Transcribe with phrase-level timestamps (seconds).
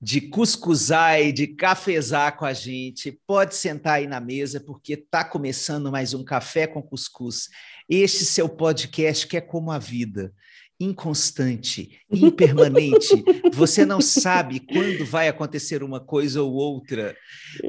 [0.00, 5.24] de cuscuzar e de cafezar com a gente, pode sentar aí na mesa, porque está
[5.24, 7.48] começando mais um Café com Cuscuz.
[7.88, 10.32] Este seu podcast que é como a vida,
[10.78, 13.24] inconstante, impermanente.
[13.52, 17.16] Você não sabe quando vai acontecer uma coisa ou outra,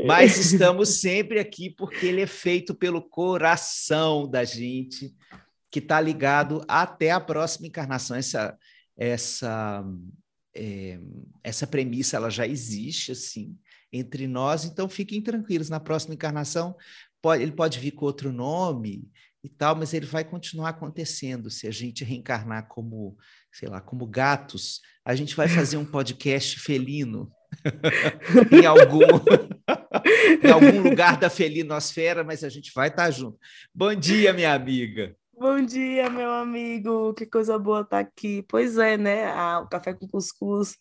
[0.05, 5.15] mas estamos sempre aqui porque ele é feito pelo coração da gente,
[5.71, 8.15] que está ligado até a próxima encarnação.
[8.15, 8.55] Essa,
[8.95, 9.83] essa
[10.59, 10.99] é,
[11.41, 13.57] essa premissa ela já existe assim
[13.91, 15.69] entre nós, então fiquem tranquilos.
[15.69, 16.75] Na próxima encarnação,
[17.21, 19.09] pode, ele pode vir com outro nome
[19.41, 21.49] e tal, mas ele vai continuar acontecendo.
[21.49, 23.17] Se a gente reencarnar como,
[23.51, 27.31] sei lá, como gatos, a gente vai fazer um podcast felino
[28.51, 28.99] em algum
[30.43, 33.39] em algum lugar da felinosfera, mas a gente vai estar junto.
[33.73, 35.15] Bom dia, minha amiga.
[35.39, 37.13] Bom dia, meu amigo.
[37.13, 38.43] Que coisa boa estar tá aqui.
[38.43, 39.25] Pois é, né?
[39.27, 40.75] Ah, o Café com Cuscuz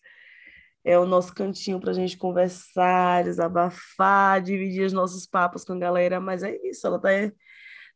[0.83, 5.79] é o nosso cantinho para a gente conversar, desabafar, dividir os nossos papos com a
[5.79, 6.19] galera.
[6.19, 7.09] Mas é isso, ela tá,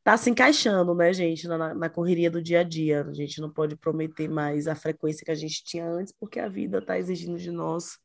[0.06, 3.06] tá se encaixando, né, gente, na, na correria do dia a dia.
[3.10, 6.48] A gente não pode prometer mais a frequência que a gente tinha antes, porque a
[6.48, 7.98] vida está exigindo de nós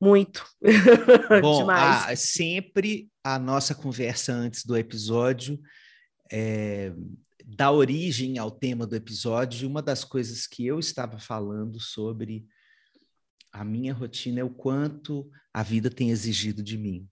[0.00, 0.46] muito.
[1.42, 5.58] Bom, a, sempre a nossa conversa antes do episódio
[6.30, 6.92] é,
[7.48, 12.46] dá origem ao tema do episódio, uma das coisas que eu estava falando sobre
[13.50, 17.08] a minha rotina é o quanto a vida tem exigido de mim.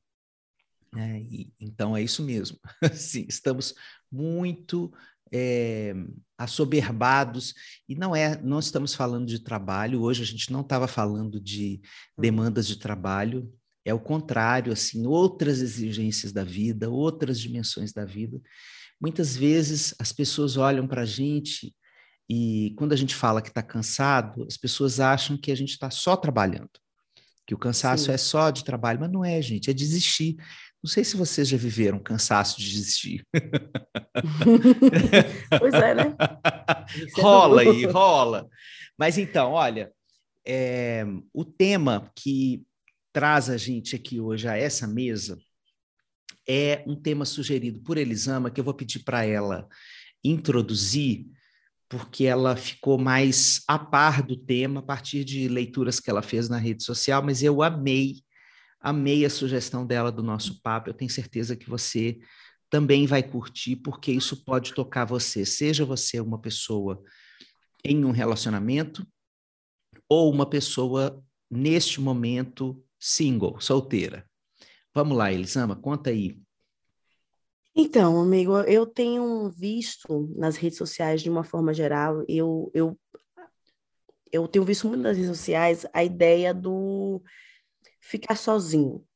[0.94, 2.58] É, e, então é isso mesmo.
[2.92, 3.74] Sim, estamos
[4.12, 4.92] muito
[5.32, 5.94] é,
[6.36, 7.54] assoberbados
[7.88, 10.02] e não é, não estamos falando de trabalho.
[10.02, 11.80] Hoje a gente não estava falando de
[12.16, 12.22] uhum.
[12.22, 13.50] demandas de trabalho.
[13.86, 18.38] É o contrário, assim, outras exigências da vida, outras dimensões da vida.
[19.00, 21.74] Muitas vezes as pessoas olham para a gente
[22.28, 25.90] e quando a gente fala que está cansado, as pessoas acham que a gente está
[25.90, 26.70] só trabalhando,
[27.46, 28.12] que o cansaço Sim.
[28.12, 30.36] é só de trabalho, mas não é, gente, é desistir.
[30.82, 33.24] Não sei se vocês já viveram cansaço de desistir.
[35.58, 36.16] pois é, né?
[37.16, 38.48] É rola aí, rola.
[38.98, 39.92] Mas então, olha,
[40.44, 42.64] é, o tema que
[43.12, 45.38] traz a gente aqui hoje a essa mesa
[46.46, 49.68] é um tema sugerido por Elisama, que eu vou pedir para ela
[50.22, 51.26] introduzir,
[51.88, 56.48] porque ela ficou mais a par do tema a partir de leituras que ela fez
[56.48, 58.22] na rede social, mas eu amei,
[58.80, 60.90] amei a sugestão dela do nosso papo.
[60.90, 62.18] Eu tenho certeza que você
[62.68, 67.02] também vai curtir, porque isso pode tocar você, seja você uma pessoa
[67.84, 69.06] em um relacionamento
[70.08, 74.28] ou uma pessoa neste momento single, solteira.
[74.96, 76.40] Vamos lá, Elisama, conta aí.
[77.74, 82.98] Então, amigo, eu tenho visto nas redes sociais, de uma forma geral, eu, eu,
[84.32, 87.22] eu tenho visto muito nas redes sociais a ideia do
[88.00, 89.06] ficar sozinho,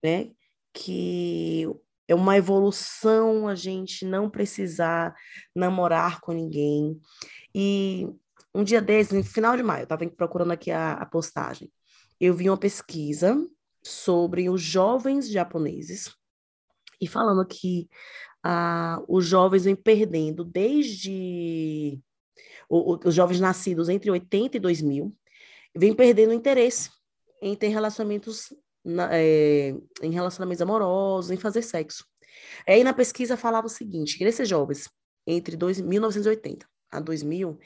[0.00, 0.30] né?
[0.72, 1.66] Que
[2.06, 5.12] é uma evolução a gente não precisar
[5.52, 7.00] namorar com ninguém.
[7.52, 8.06] E
[8.54, 11.68] um dia desses, no final de maio, eu estava procurando aqui a, a postagem,
[12.20, 13.36] eu vi uma pesquisa
[13.84, 16.14] sobre os jovens japoneses
[17.00, 17.88] e falando que
[18.42, 22.00] ah, os jovens vêm perdendo desde
[22.68, 25.14] o, o, os jovens nascidos entre 80 e 2000
[25.76, 26.90] vêm perdendo interesse
[27.42, 28.52] em ter relacionamentos
[28.84, 32.06] na, é, em relacionamentos amorosos, em fazer sexo.
[32.66, 34.88] Aí na pesquisa falava o seguinte, que esses jovens
[35.26, 37.58] entre dois, 1980 a 2000,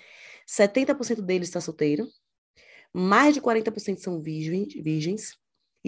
[0.46, 2.08] 70% deles está solteiro,
[2.92, 5.36] mais de 40% são virgens, virgens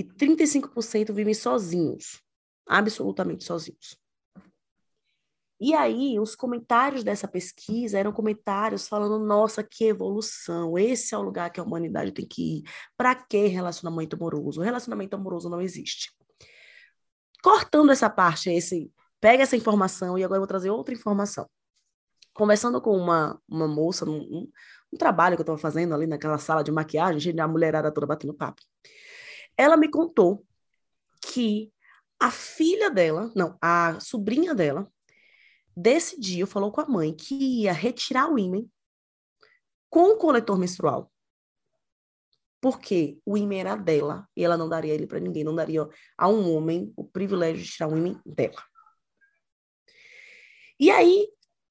[0.00, 2.22] e 35% vivem sozinhos,
[2.66, 3.98] absolutamente sozinhos.
[5.60, 11.22] E aí, os comentários dessa pesquisa eram comentários falando: nossa, que evolução, esse é o
[11.22, 12.62] lugar que a humanidade tem que ir.
[12.96, 14.62] Para que relacionamento amoroso?
[14.62, 16.10] O relacionamento amoroso não existe.
[17.42, 21.46] Cortando essa parte, esse, pega essa informação e agora eu vou trazer outra informação.
[22.32, 24.50] Conversando com uma, uma moça, num, um,
[24.90, 28.32] um trabalho que eu estava fazendo ali naquela sala de maquiagem, a mulherada toda batendo
[28.32, 28.62] papo.
[29.56, 30.44] Ela me contou
[31.20, 31.72] que
[32.18, 34.90] a filha dela, não, a sobrinha dela,
[35.76, 38.64] decidiu, falou com a mãe que ia retirar o ímã
[39.88, 41.10] com o coletor menstrual.
[42.60, 46.28] Porque o ímã era dela e ela não daria ele para ninguém, não daria a
[46.28, 48.62] um homem o privilégio de tirar o ímã dela.
[50.78, 51.28] E aí,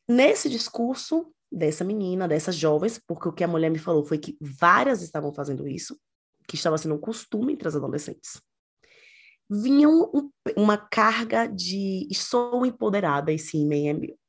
[0.07, 4.37] nesse discurso dessa menina, dessas jovens, porque o que a mulher me falou foi que
[4.41, 5.99] várias estavam fazendo isso,
[6.49, 8.41] que estava sendo um costume entre as adolescentes,
[9.47, 14.19] vinha um, uma carga de sou empoderada, esse ímã é meu.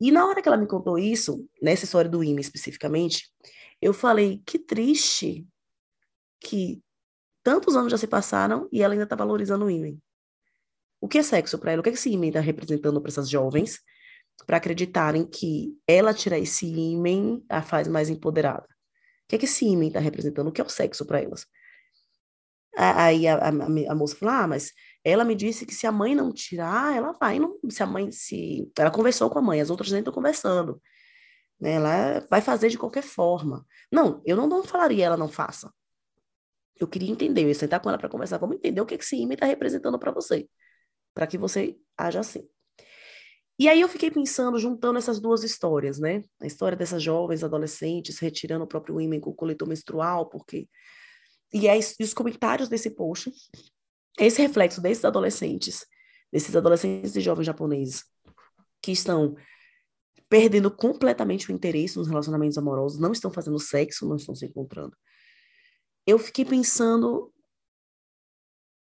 [0.00, 3.30] E na hora que ela me contou isso, nessa história do ímã especificamente,
[3.82, 5.46] eu falei, que triste
[6.40, 6.82] que
[7.42, 9.94] tantos anos já se passaram e ela ainda está valorizando o ímã.
[11.00, 11.80] O que é sexo para ela?
[11.80, 13.78] O que, é que esse ímã está representando para essas jovens
[14.46, 18.73] para acreditarem que ela tirar esse ímã a faz mais empoderada?
[19.24, 20.48] O que é que esse ímã está representando?
[20.48, 21.46] O que é o sexo para elas?
[22.76, 24.72] Aí a, a, a, moça falou: Ah, mas
[25.04, 27.38] ela me disse que se a mãe não tirar, ela vai.
[27.38, 28.70] Não, se a mãe se.
[28.76, 30.80] Ela conversou com a mãe, as outras nem estão conversando.
[31.60, 31.74] Né?
[31.74, 33.66] Ela vai fazer de qualquer forma.
[33.90, 35.72] Não, eu não, não falaria ela não faça.
[36.76, 38.38] Eu queria entender, eu ia sentar com ela para conversar.
[38.38, 40.48] Vamos entender o que esse ímã está representando para você,
[41.14, 42.48] para que você haja assim.
[43.58, 46.22] E aí eu fiquei pensando, juntando essas duas histórias, né?
[46.40, 50.68] A história dessas jovens adolescentes retirando o próprio ímã com o coletor menstrual, porque.
[51.52, 53.32] E, aí, e os comentários desse post,
[54.18, 55.86] esse reflexo desses adolescentes,
[56.32, 58.04] desses adolescentes e jovens japoneses,
[58.82, 59.36] que estão
[60.28, 64.96] perdendo completamente o interesse nos relacionamentos amorosos, não estão fazendo sexo, não estão se encontrando.
[66.04, 67.32] Eu fiquei pensando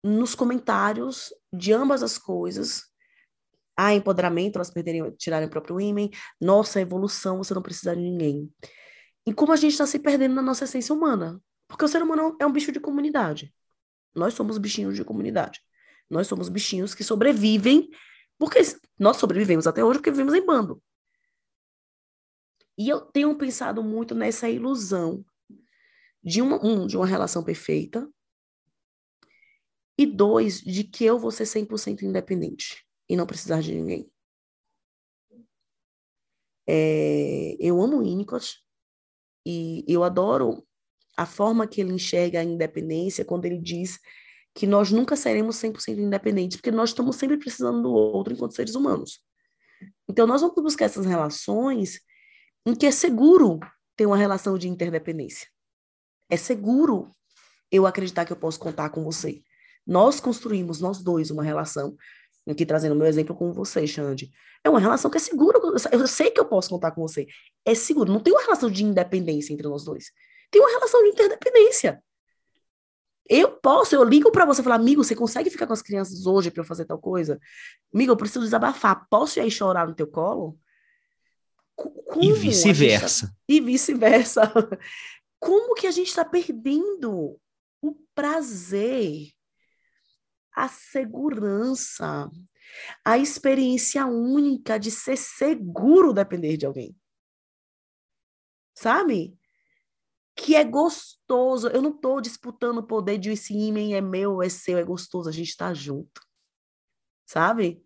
[0.02, 2.84] nos comentários de ambas as coisas.
[3.76, 6.08] Ah, empoderamento, elas perderem, tirarem o próprio ímã.
[6.40, 8.50] Nossa, evolução, você não precisa de ninguém.
[9.26, 11.40] E como a gente está se perdendo na nossa essência humana.
[11.68, 13.52] Porque o ser humano é um bicho de comunidade.
[14.14, 15.60] Nós somos bichinhos de comunidade.
[16.08, 17.90] Nós somos bichinhos que sobrevivem,
[18.38, 18.60] porque
[18.98, 20.82] nós sobrevivemos até hoje porque vivemos em bando.
[22.78, 25.24] E eu tenho pensado muito nessa ilusão
[26.22, 28.08] de uma, um, de uma relação perfeita,
[29.98, 34.10] e dois, de que eu vou ser 100% independente e não precisar de ninguém.
[36.68, 38.58] É, eu amo Winnicott
[39.46, 40.66] e eu adoro
[41.16, 43.98] a forma que ele enxerga a independência quando ele diz
[44.54, 48.74] que nós nunca seremos 100% independentes, porque nós estamos sempre precisando do outro enquanto seres
[48.74, 49.20] humanos.
[50.08, 52.00] Então, nós vamos buscar essas relações
[52.64, 53.60] em que é seguro
[53.94, 55.46] ter uma relação de interdependência.
[56.30, 57.10] É seguro
[57.70, 59.42] eu acreditar que eu posso contar com você.
[59.86, 61.94] Nós construímos, nós dois, uma relação,
[62.52, 64.30] aqui trazendo o meu exemplo com você, Xande.
[64.62, 65.58] É uma relação que é segura,
[65.92, 67.26] eu sei que eu posso contar com você.
[67.64, 70.12] É seguro, não tem uma relação de independência entre nós dois.
[70.50, 72.02] Tem uma relação de interdependência.
[73.28, 76.26] Eu posso, eu ligo para você e falar, amigo, você consegue ficar com as crianças
[76.26, 77.40] hoje para eu fazer tal coisa?
[77.92, 79.06] Amigo, eu preciso desabafar.
[79.10, 80.56] Posso ir aí chorar no teu colo?
[81.74, 83.26] Como e vice-versa.
[83.26, 83.32] Tá...
[83.48, 84.52] E vice-versa.
[85.40, 87.36] Como que a gente está perdendo
[87.82, 89.32] o prazer,
[90.56, 92.30] a segurança,
[93.04, 96.96] a experiência única de ser seguro depender de alguém?
[98.74, 99.38] Sabe?
[100.34, 101.68] Que é gostoso.
[101.68, 105.28] Eu não estou disputando o poder de esse imen é meu, é seu, é gostoso.
[105.28, 106.20] A gente está junto.
[107.26, 107.82] Sabe?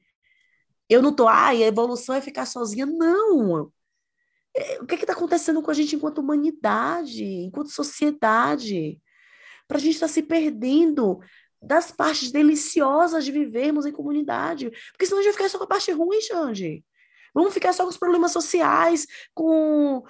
[0.89, 2.87] Eu não tô, ai, a evolução é ficar sozinha.
[2.87, 3.73] Não.
[4.55, 9.01] É, o que é está acontecendo com a gente enquanto humanidade, enquanto sociedade?
[9.69, 11.21] Para a gente estar tá se perdendo
[11.63, 14.71] das partes deliciosas de vivermos em comunidade.
[14.93, 16.85] Porque senão a gente vai ficar só com a parte ruim, Xande.
[17.35, 20.03] Vamos ficar só com os problemas sociais, com,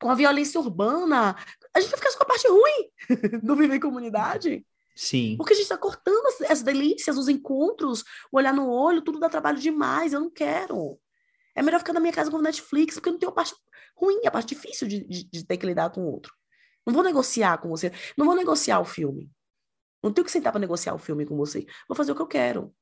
[0.00, 1.36] com a violência urbana.
[1.74, 4.64] A gente vai ficar só com a parte ruim do viver em comunidade.
[4.96, 5.36] Sim.
[5.36, 9.18] Porque a gente está cortando as, as delícias, os encontros, o olhar no olho, tudo
[9.18, 10.12] dá trabalho demais.
[10.12, 10.98] Eu não quero.
[11.54, 13.54] É melhor ficar na minha casa com Netflix, porque não tem a parte
[13.96, 16.32] ruim, a parte difícil de, de, de ter que lidar com o outro.
[16.86, 17.92] Não vou negociar com você.
[18.16, 19.30] Não vou negociar o filme.
[20.04, 21.66] Não tenho que sentar para negociar o filme com você.
[21.88, 22.74] Vou fazer o que eu quero.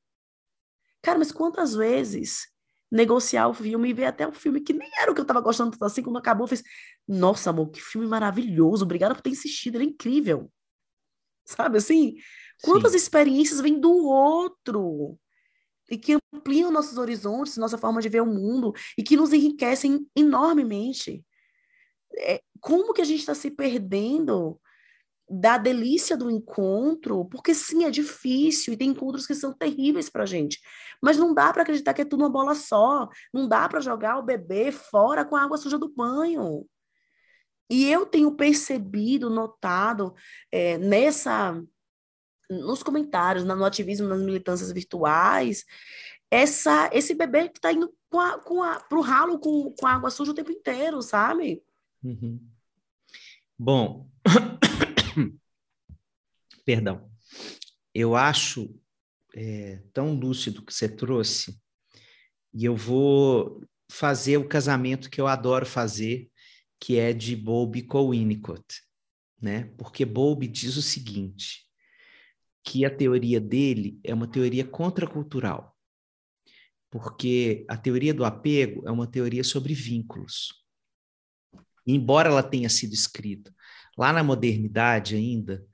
[1.01, 2.47] Cara, mas quantas vezes
[2.91, 5.41] negociar o filme e ver até um filme que nem era o que eu estava
[5.41, 6.63] gostando tanto assim, quando acabou, eu fiz,
[7.07, 10.51] nossa, amor, que filme maravilhoso, obrigada por ter insistido, ele é incrível.
[11.45, 12.15] Sabe assim?
[12.61, 12.97] Quantas Sim.
[12.97, 15.17] experiências vêm do outro?
[15.89, 20.07] e que ampliam nossos horizontes, nossa forma de ver o mundo e que nos enriquecem
[20.15, 21.23] enormemente.
[22.15, 24.59] É, como que a gente está se perdendo
[25.29, 27.25] da delícia do encontro?
[27.25, 30.59] Porque sim, é difícil e tem encontros que são terríveis para a gente,
[31.01, 34.17] mas não dá para acreditar que é tudo uma bola só, não dá para jogar
[34.17, 36.65] o bebê fora com a água suja do banho.
[37.69, 40.13] E eu tenho percebido, notado
[40.51, 41.59] é, nessa
[42.49, 45.65] nos comentários, no ativismo, nas militâncias virtuais,
[46.29, 50.31] essa, esse bebê que está indo com a, com a, ralo com, com água suja
[50.31, 51.63] o tempo inteiro, sabe?
[52.03, 52.39] Uhum.
[53.57, 54.07] Bom,
[56.65, 57.09] perdão,
[57.93, 58.73] eu acho
[59.35, 61.59] é, tão lúcido que você trouxe,
[62.53, 66.29] e eu vou fazer o casamento que eu adoro fazer,
[66.79, 68.81] que é de Bowlby com Winnicott,
[69.41, 69.73] né?
[69.77, 71.63] Porque Bowlby diz o seguinte,
[72.63, 75.75] que a teoria dele é uma teoria contracultural,
[76.89, 80.63] porque a teoria do apego é uma teoria sobre vínculos.
[81.85, 83.53] Embora ela tenha sido escrita
[83.97, 85.65] lá na modernidade ainda,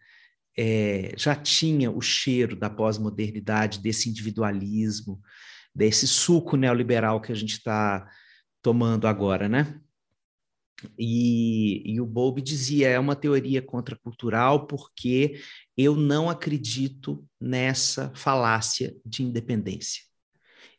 [0.62, 5.22] é, já tinha o cheiro da pós-modernidade, desse individualismo,
[5.74, 8.06] desse suco neoliberal que a gente está
[8.62, 9.80] tomando agora, né?
[10.98, 15.42] E, e o Bowlby dizia, é uma teoria contracultural porque
[15.78, 20.04] eu não acredito nessa falácia de independência.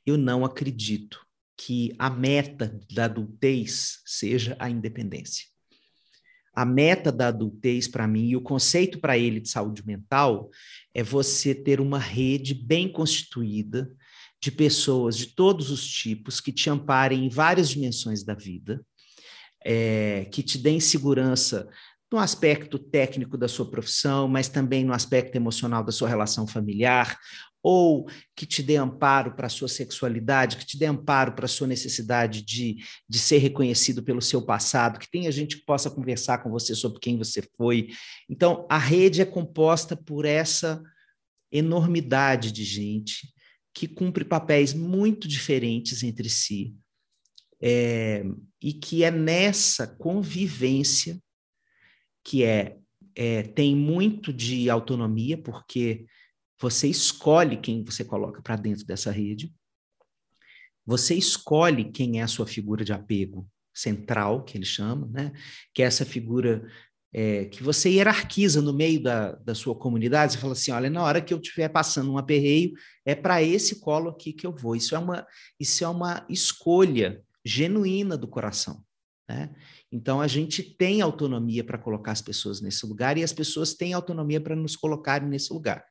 [0.05, 1.25] Eu não acredito
[1.57, 5.50] que a meta da adultez seja a independência.
[6.53, 10.51] A meta da adultez, para mim, e o conceito para ele de saúde mental,
[10.95, 13.91] é você ter uma rede bem constituída
[14.41, 18.85] de pessoas de todos os tipos que te amparem em várias dimensões da vida,
[19.65, 21.69] é, que te deem segurança
[22.11, 27.17] no aspecto técnico da sua profissão, mas também no aspecto emocional da sua relação familiar,
[27.63, 31.49] ou que te dê amparo para a sua sexualidade, que te dê amparo para a
[31.49, 32.77] sua necessidade de,
[33.09, 37.01] de ser reconhecido pelo seu passado, que tenha gente que possa conversar com você sobre
[37.01, 37.89] quem você foi.
[38.29, 40.83] Então, a rede é composta por essa
[41.53, 43.29] enormidade de gente
[43.75, 46.75] que cumpre papéis muito diferentes entre si,
[47.61, 48.25] é,
[48.63, 51.21] e que é nessa convivência
[52.25, 52.79] que é,
[53.15, 56.07] é tem muito de autonomia, porque
[56.61, 59.53] você escolhe quem você coloca para dentro dessa rede,
[60.85, 65.33] você escolhe quem é a sua figura de apego central, que ele chama, né?
[65.73, 66.69] que é essa figura
[67.13, 71.03] é, que você hierarquiza no meio da, da sua comunidade, você fala assim, olha, na
[71.03, 72.73] hora que eu estiver passando um aperreio,
[73.05, 74.77] é para esse colo aqui que eu vou.
[74.77, 75.27] Isso é uma,
[75.59, 78.85] isso é uma escolha genuína do coração.
[79.31, 79.49] Né?
[79.93, 83.93] Então, a gente tem autonomia para colocar as pessoas nesse lugar e as pessoas têm
[83.93, 85.85] autonomia para nos colocarem nesse lugar.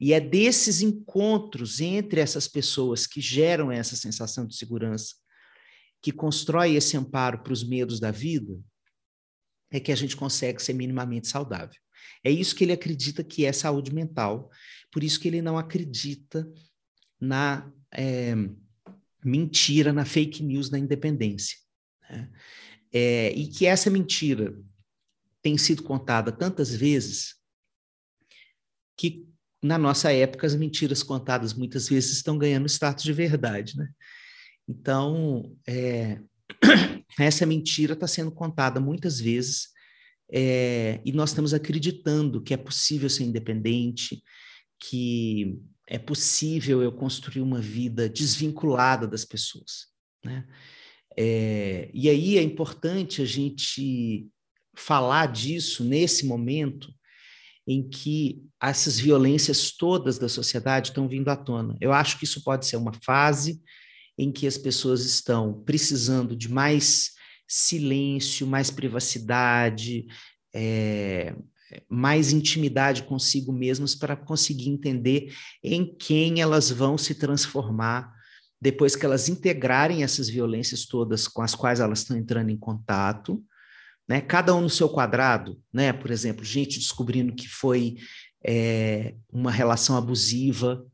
[0.00, 5.14] E é desses encontros entre essas pessoas que geram essa sensação de segurança,
[6.00, 8.58] que constrói esse amparo para os medos da vida,
[9.70, 11.78] é que a gente consegue ser minimamente saudável.
[12.24, 14.50] É isso que ele acredita que é saúde mental,
[14.90, 16.50] por isso que ele não acredita
[17.20, 18.34] na é,
[19.22, 21.58] mentira, na fake news da independência.
[22.08, 22.30] Né?
[22.92, 24.58] É, e que essa mentira
[25.42, 27.36] tem sido contada tantas vezes
[28.96, 29.26] que,
[29.62, 33.76] na nossa época, as mentiras contadas muitas vezes estão ganhando status de verdade.
[33.76, 33.88] Né?
[34.68, 36.20] Então, é,
[37.18, 39.68] essa mentira está sendo contada muitas vezes
[40.30, 44.22] é, e nós estamos acreditando que é possível ser independente,
[44.78, 49.86] que é possível eu construir uma vida desvinculada das pessoas.
[50.24, 50.46] Né?
[51.20, 54.28] É, e aí é importante a gente
[54.76, 56.94] falar disso nesse momento
[57.66, 61.76] em que essas violências todas da sociedade estão vindo à tona.
[61.80, 63.60] Eu acho que isso pode ser uma fase
[64.16, 67.10] em que as pessoas estão precisando de mais
[67.48, 70.06] silêncio, mais privacidade,
[70.54, 71.34] é,
[71.88, 75.34] mais intimidade consigo mesmas para conseguir entender
[75.64, 78.17] em quem elas vão se transformar
[78.60, 83.42] depois que elas integrarem essas violências todas com as quais elas estão entrando em contato,
[84.08, 84.20] né?
[84.20, 85.92] Cada um no seu quadrado, né?
[85.92, 87.96] Por exemplo, gente descobrindo que foi
[88.44, 90.84] é, uma relação abusiva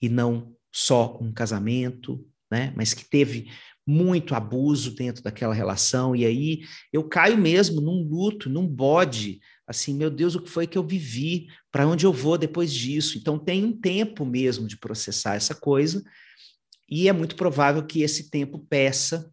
[0.00, 2.72] e não só um casamento, né?
[2.76, 3.50] Mas que teve
[3.86, 6.60] muito abuso dentro daquela relação e aí
[6.92, 10.86] eu caio mesmo num luto, num bode, assim, meu Deus, o que foi que eu
[10.86, 11.48] vivi?
[11.70, 13.18] Para onde eu vou depois disso?
[13.18, 16.02] Então tem um tempo mesmo de processar essa coisa
[16.88, 19.30] e é muito provável que esse tempo peça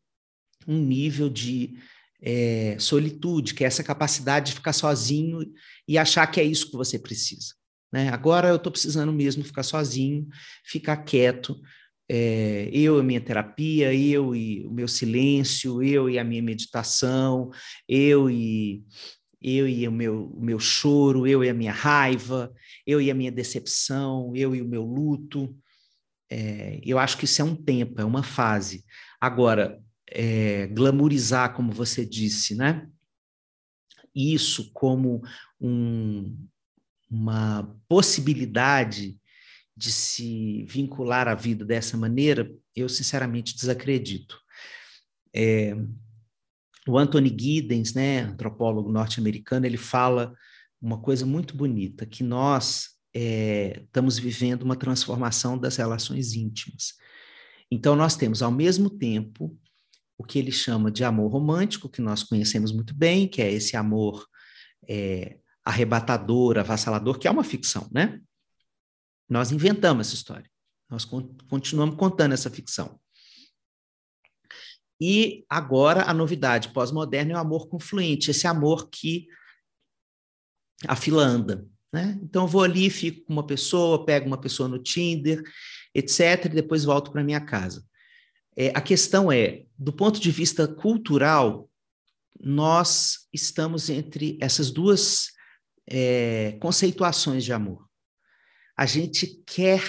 [0.67, 1.75] um nível de
[2.21, 5.39] é, solitude, que é essa capacidade de ficar sozinho
[5.87, 7.53] e achar que é isso que você precisa.
[7.91, 8.09] Né?
[8.09, 10.27] Agora eu estou precisando mesmo ficar sozinho,
[10.63, 11.59] ficar quieto,
[12.07, 17.49] é, eu e minha terapia, eu e o meu silêncio, eu e a minha meditação,
[17.87, 18.83] eu e
[19.41, 22.53] eu e o meu, o meu choro, eu e a minha raiva,
[22.85, 25.55] eu e a minha decepção, eu e o meu luto.
[26.33, 28.85] É, eu acho que isso é um tempo, é uma fase.
[29.19, 32.87] Agora, é, glamourizar, como você disse, né?
[34.15, 35.21] Isso como
[35.59, 36.37] um,
[37.09, 39.19] uma possibilidade
[39.75, 44.39] de se vincular à vida dessa maneira, eu sinceramente desacredito.
[45.35, 45.75] É,
[46.87, 50.33] o Anthony Giddens, né, antropólogo norte-americano, ele fala
[50.81, 56.93] uma coisa muito bonita, que nós é, estamos vivendo uma transformação das relações íntimas.
[57.69, 59.57] Então, nós temos, ao mesmo tempo,
[60.17, 63.75] o que ele chama de amor romântico, que nós conhecemos muito bem, que é esse
[63.75, 64.27] amor
[64.87, 68.19] é, arrebatador, avassalador, que é uma ficção, né?
[69.29, 70.49] Nós inventamos essa história.
[70.89, 72.99] Nós continuamos contando essa ficção.
[74.99, 79.25] E agora a novidade pós-moderna é o amor confluente, esse amor que
[80.87, 81.65] a fila anda.
[81.91, 82.17] Né?
[82.23, 85.43] Então eu vou ali, fico com uma pessoa, pego uma pessoa no Tinder,
[85.93, 87.85] etc., e depois volto para minha casa.
[88.55, 91.69] É, a questão é, do ponto de vista cultural,
[92.39, 95.27] nós estamos entre essas duas
[95.87, 97.87] é, conceituações de amor.
[98.77, 99.83] A gente quer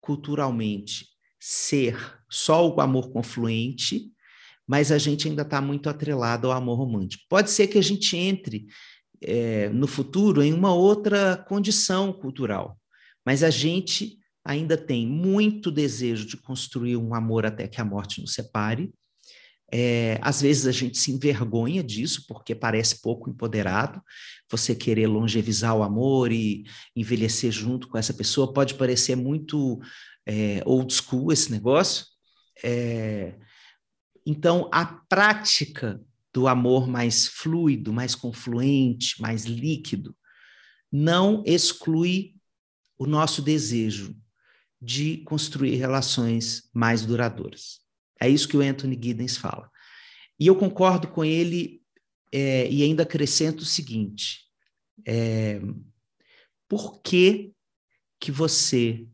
[0.00, 1.06] culturalmente
[1.38, 1.96] ser
[2.28, 4.10] só o amor confluente,
[4.66, 7.24] mas a gente ainda está muito atrelado ao amor romântico.
[7.28, 8.66] Pode ser que a gente entre
[9.22, 12.78] é, no futuro em uma outra condição cultural,
[13.24, 18.20] mas a gente ainda tem muito desejo de construir um amor até que a morte
[18.20, 18.92] nos separe.
[19.74, 24.02] É, às vezes a gente se envergonha disso, porque parece pouco empoderado.
[24.50, 26.64] Você querer longevizar o amor e
[26.94, 29.80] envelhecer junto com essa pessoa pode parecer muito
[30.26, 32.04] é, old school esse negócio.
[32.62, 33.34] É,
[34.26, 36.00] então, a prática
[36.32, 40.16] do amor mais fluido, mais confluente, mais líquido,
[40.90, 42.34] não exclui
[42.98, 44.16] o nosso desejo
[44.80, 47.80] de construir relações mais duradouras.
[48.20, 49.70] É isso que o Anthony Giddens fala.
[50.38, 51.82] E eu concordo com ele
[52.32, 54.40] é, e ainda acrescento o seguinte:
[55.06, 55.60] é,
[56.68, 57.52] por que,
[58.18, 59.06] que você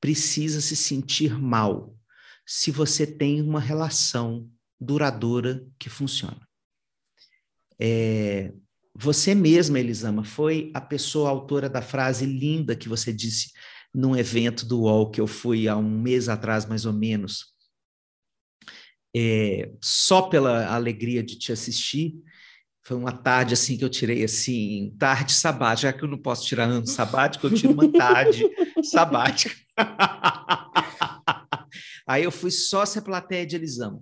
[0.00, 1.96] precisa se sentir mal
[2.46, 4.50] se você tem uma relação
[4.80, 6.40] duradoura que funciona.
[7.80, 8.52] É,
[8.94, 13.52] você mesma, Elisama, foi a pessoa autora da frase linda que você disse
[13.94, 17.46] num evento do UOL que eu fui há um mês atrás, mais ou menos.
[19.16, 22.14] É, só pela alegria de te assistir,
[22.82, 26.46] foi uma tarde assim que eu tirei assim, tarde sabática, já que eu não posso
[26.46, 28.44] tirar ano sabático, eu tiro uma tarde
[28.84, 29.54] sabática.
[32.06, 34.00] Aí eu fui sócia plateia de Elisama.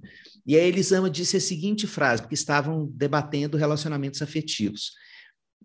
[0.49, 4.93] E a Elisama disse a seguinte frase, porque estavam debatendo relacionamentos afetivos,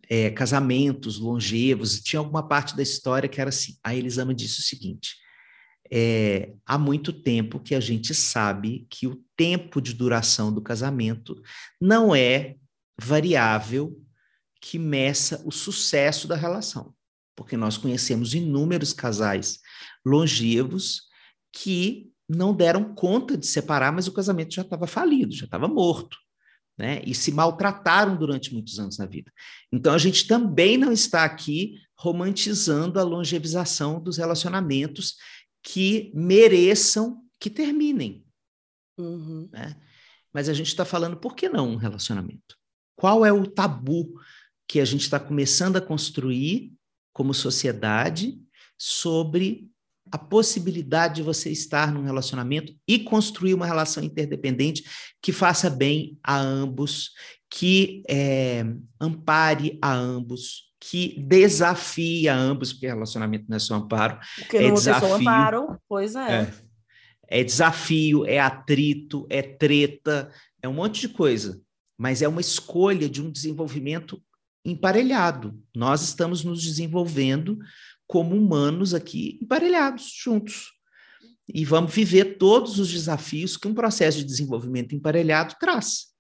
[0.10, 3.78] é, casamentos longevos, tinha alguma parte da história que era assim.
[3.82, 5.16] A Elisama disse o seguinte:
[5.90, 11.42] é, há muito tempo que a gente sabe que o tempo de duração do casamento
[11.80, 12.58] não é
[13.02, 13.98] variável
[14.60, 16.94] que meça o sucesso da relação,
[17.38, 19.60] porque nós conhecemos inúmeros casais
[20.06, 21.04] longevos
[21.54, 26.18] que não deram conta de separar, mas o casamento já estava falido, já estava morto.
[26.78, 27.02] Né?
[27.06, 29.32] E se maltrataram durante muitos anos na vida.
[29.72, 35.16] Então a gente também não está aqui romantizando a longevização dos relacionamentos
[35.62, 38.26] que mereçam que terminem.
[38.98, 39.50] Uhum.
[39.52, 39.80] Né?
[40.34, 42.58] Mas a gente está falando por que não um relacionamento?
[42.96, 44.20] Qual é o tabu
[44.68, 46.74] que a gente está começando a construir
[47.14, 48.40] como sociedade
[48.78, 49.70] sobre
[50.14, 54.84] a possibilidade de você estar num relacionamento e construir uma relação interdependente
[55.20, 57.14] que faça bem a ambos,
[57.50, 58.64] que é,
[59.00, 64.72] ampare a ambos, que desafie a ambos, porque relacionamento não é só amparo, porque é
[64.72, 65.16] desafio.
[65.16, 66.42] amparo, pois é.
[66.42, 66.54] é.
[67.28, 71.60] É desafio, é atrito, é treta, é um monte de coisa,
[71.98, 74.22] mas é uma escolha de um desenvolvimento
[74.64, 75.60] emparelhado.
[75.76, 77.58] Nós estamos nos desenvolvendo
[78.08, 80.72] como humanos aqui emparelhados juntos.
[81.48, 86.14] E vamos viver todos os desafios que um processo de desenvolvimento emparelhado traz.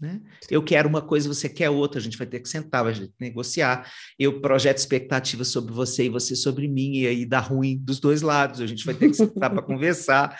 [0.00, 0.20] Né?
[0.48, 3.08] Eu quero uma coisa, você quer outra, a gente vai ter que sentar, vai ter
[3.08, 3.90] que negociar.
[4.16, 8.22] Eu projeto expectativas sobre você e você sobre mim, e aí dá ruim dos dois
[8.22, 10.38] lados, a gente vai ter que sentar para conversar.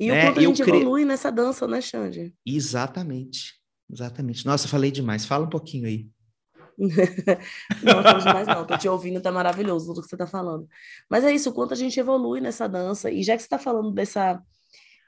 [0.00, 0.18] E né?
[0.18, 0.76] o quanto a gente cre...
[0.78, 2.34] evolui nessa dança, né, Xande?
[2.46, 3.54] Exatamente,
[3.92, 4.46] exatamente.
[4.46, 6.08] Nossa, falei demais, fala um pouquinho aí.
[7.82, 10.68] não, não demais não, tô te ouvindo, tá maravilhoso tudo que você tá falando.
[11.08, 13.58] Mas é isso, o quanto a gente evolui nessa dança, e já que você tá
[13.58, 14.42] falando dessa,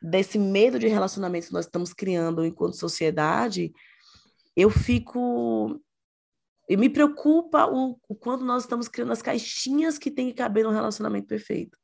[0.03, 3.73] desse medo de relacionamento que nós estamos criando enquanto sociedade,
[4.57, 5.81] eu fico...
[6.69, 10.65] E me preocupa o, o quando nós estamos criando as caixinhas que tem que caber
[10.65, 11.79] no relacionamento perfeito.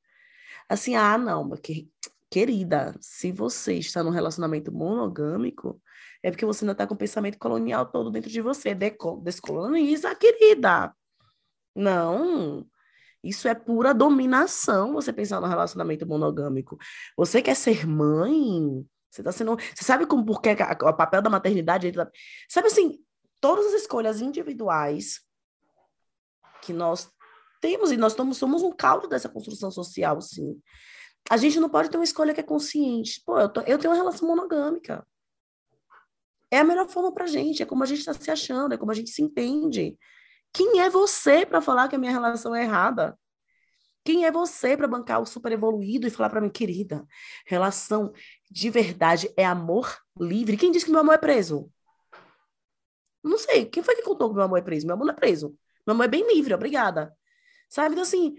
[0.68, 1.88] Assim, ah, não, que,
[2.28, 5.80] querida, se você está num relacionamento monogâmico,
[6.22, 8.74] é porque você ainda está com o pensamento colonial todo dentro de você.
[8.74, 10.94] descoloniza, querida.
[11.74, 12.66] Não.
[13.22, 16.76] Isso é pura dominação, você pensar no relacionamento monogâmico.
[17.16, 18.84] Você quer ser mãe?
[19.10, 19.56] Você tá sendo.
[19.56, 21.92] Você sabe como porque o papel da maternidade.
[22.48, 22.98] Sabe assim,
[23.40, 25.20] todas as escolhas individuais
[26.62, 27.10] que nós
[27.60, 30.60] temos, e nós somos, somos um caldo dessa construção social, sim.
[31.30, 33.22] A gente não pode ter uma escolha que é consciente.
[33.24, 35.06] Pô, eu, tô, eu tenho uma relação monogâmica.
[36.52, 38.92] É a melhor forma pra gente, é como a gente está se achando, é como
[38.92, 39.98] a gente se entende.
[40.52, 43.18] Quem é você para falar que a minha relação é errada?
[44.04, 47.06] Quem é você para bancar o super evoluído e falar para mim, querida,
[47.46, 48.12] relação
[48.50, 50.58] de verdade é amor livre?
[50.58, 51.72] Quem disse que meu amor é preso?
[53.24, 53.64] Não sei.
[53.64, 54.86] Quem foi que contou que meu amor é preso?
[54.86, 55.56] Meu amor não é preso.
[55.86, 57.16] Meu amor é bem livre, obrigada.
[57.66, 57.92] Sabe?
[57.92, 58.36] Então, assim,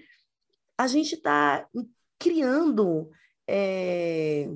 [0.78, 1.67] a gente está
[2.19, 3.10] criando
[3.47, 4.49] é,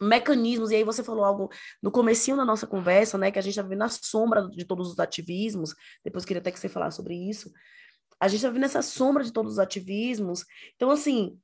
[0.00, 1.50] mecanismos, e aí você falou algo
[1.82, 4.90] no comecinho da nossa conversa, né, que a gente está vivendo na sombra de todos
[4.90, 7.52] os ativismos, depois queria até que você falasse sobre isso,
[8.20, 10.44] a gente está vivendo essa sombra de todos os ativismos,
[10.76, 11.38] então, assim,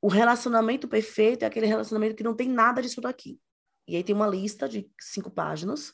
[0.00, 3.38] o relacionamento perfeito é aquele relacionamento que não tem nada disso daqui.
[3.86, 5.92] E aí tem uma lista de cinco páginas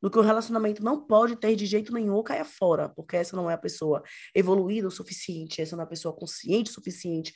[0.00, 3.50] do que o relacionamento não pode ter de jeito nenhum caia fora, porque essa não
[3.50, 4.02] é a pessoa
[4.34, 7.34] evoluída o suficiente, essa não é a pessoa consciente o suficiente.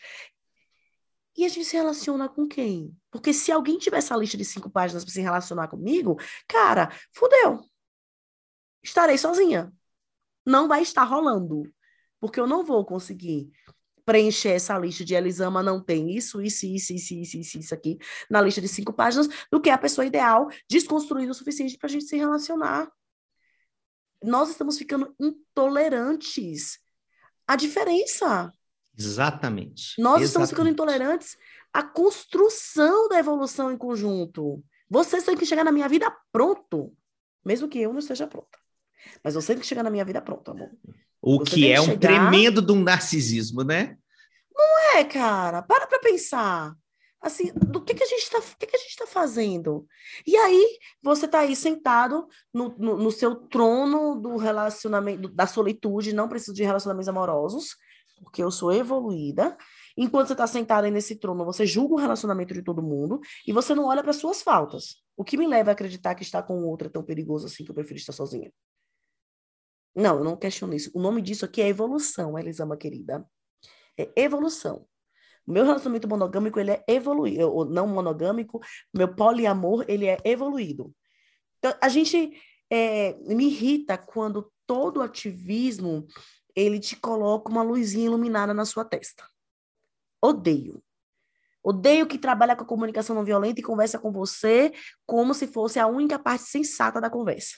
[1.37, 2.97] E a gente se relaciona com quem?
[3.11, 6.17] Porque se alguém tiver essa lista de cinco páginas para se relacionar comigo,
[6.47, 7.61] cara, fudeu.
[8.83, 9.73] Estarei sozinha.
[10.47, 11.63] Não vai estar rolando.
[12.21, 13.51] Porque eu não vou conseguir
[14.05, 17.99] preencher essa lista de Elisama não tem isso, isso, isso, isso, isso, isso, isso aqui,
[18.29, 21.91] na lista de cinco páginas, do que a pessoa ideal, desconstruída o suficiente para a
[21.91, 22.91] gente se relacionar.
[24.23, 26.79] Nós estamos ficando intolerantes
[27.47, 28.53] à diferença.
[28.99, 30.01] Exatamente.
[30.01, 30.25] Nós Exatamente.
[30.25, 31.37] estamos ficando intolerantes
[31.73, 34.63] à construção da evolução em conjunto.
[34.89, 36.93] Vocês têm que chegar na minha vida pronto,
[37.45, 38.59] mesmo que eu não esteja pronta.
[39.23, 40.71] Mas você tem que chegar na minha vida pronto, amor.
[41.21, 41.99] O você que é um chegar...
[42.01, 43.97] tremendo de um narcisismo, né?
[44.55, 45.63] Não é, cara.
[45.63, 46.77] Para para pensar.
[47.21, 49.87] Assim, do que, que a gente está que, que a gente tá fazendo?
[50.27, 56.13] E aí, você está aí sentado no, no, no, seu trono do relacionamento, da solitude,
[56.13, 57.77] não preciso de relacionamentos amorosos,
[58.23, 59.57] porque eu sou evoluída.
[59.97, 63.53] Enquanto você está sentado aí nesse trono, você julga o relacionamento de todo mundo e
[63.53, 65.03] você não olha para suas faltas.
[65.17, 67.71] O que me leva a acreditar que estar com outro é tão perigoso assim que
[67.71, 68.53] eu prefiro estar sozinha?
[69.95, 70.91] Não, eu não questiono isso.
[70.93, 73.25] O nome disso aqui é evolução, Elisama querida.
[73.97, 74.87] É evolução.
[75.47, 77.53] Meu relacionamento monogâmico, ele é evoluído.
[77.53, 78.61] Ou não monogâmico,
[78.93, 80.93] meu poliamor, ele é evoluído.
[81.59, 82.33] Então, a gente
[82.71, 86.07] é, me irrita quando todo ativismo,
[86.55, 89.25] ele te coloca uma luzinha iluminada na sua testa.
[90.23, 90.83] Odeio.
[91.63, 94.73] Odeio que trabalha com a comunicação não violenta e conversa com você
[95.07, 97.57] como se fosse a única parte sensata da conversa.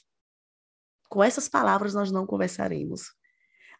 [1.08, 3.12] Com essas palavras nós não conversaremos.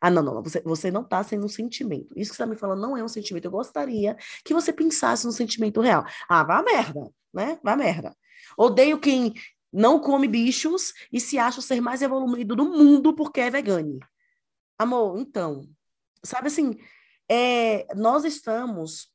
[0.01, 0.43] Ah, não, não, não.
[0.43, 2.09] Você, você não está sendo um sentimento.
[2.17, 3.47] Isso que você está me falando não é um sentimento.
[3.47, 6.05] Eu gostaria que você pensasse no sentimento real.
[6.29, 7.59] Ah, vá merda, né?
[7.63, 8.15] Vá merda.
[8.59, 9.33] Odeio quem
[9.73, 13.99] não come bichos e se acha o ser mais evoluído do mundo porque é vegane.
[14.79, 15.69] Amor, então,
[16.23, 16.79] sabe assim,
[17.31, 19.11] é, nós estamos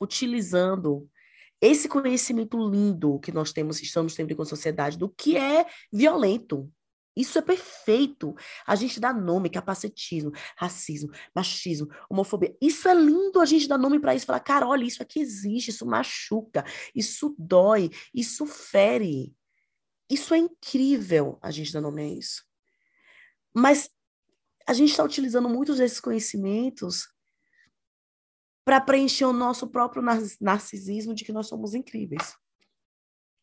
[0.00, 1.08] utilizando
[1.60, 6.70] esse conhecimento lindo que nós temos, estamos tendo com a sociedade, do que é violento,
[7.16, 8.34] isso é perfeito.
[8.66, 12.56] A gente dá nome, capacitismo, racismo, machismo, homofobia.
[12.60, 14.26] Isso é lindo a gente dar nome para isso.
[14.26, 19.34] Falar, cara, olha, isso aqui existe, isso machuca, isso dói, isso fere.
[20.10, 22.44] Isso é incrível a gente dar nome a isso.
[23.54, 23.88] Mas
[24.66, 27.08] a gente está utilizando muitos desses conhecimentos
[28.64, 30.02] para preencher o nosso próprio
[30.40, 32.34] narcisismo de que nós somos incríveis.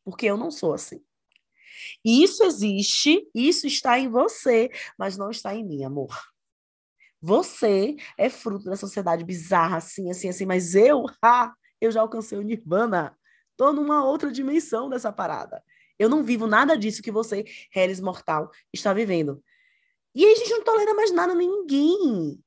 [0.03, 1.03] Porque eu não sou assim.
[2.03, 6.19] Isso existe, isso está em você, mas não está em mim, amor.
[7.21, 12.37] Você é fruto da sociedade bizarra, assim, assim, assim, mas eu, ah, eu já alcancei
[12.37, 13.15] o nirvana.
[13.55, 15.63] Tô numa outra dimensão dessa parada.
[15.99, 19.43] Eu não vivo nada disso que você, Hellis Mortal, está vivendo.
[20.13, 22.43] E aí a gente não tolera mais nada nem ninguém.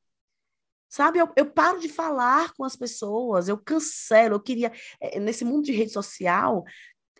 [0.89, 5.45] Sabe, eu, eu, paro de falar com as pessoas, eu cancelo, eu queria, é, nesse
[5.45, 6.65] mundo de rede social,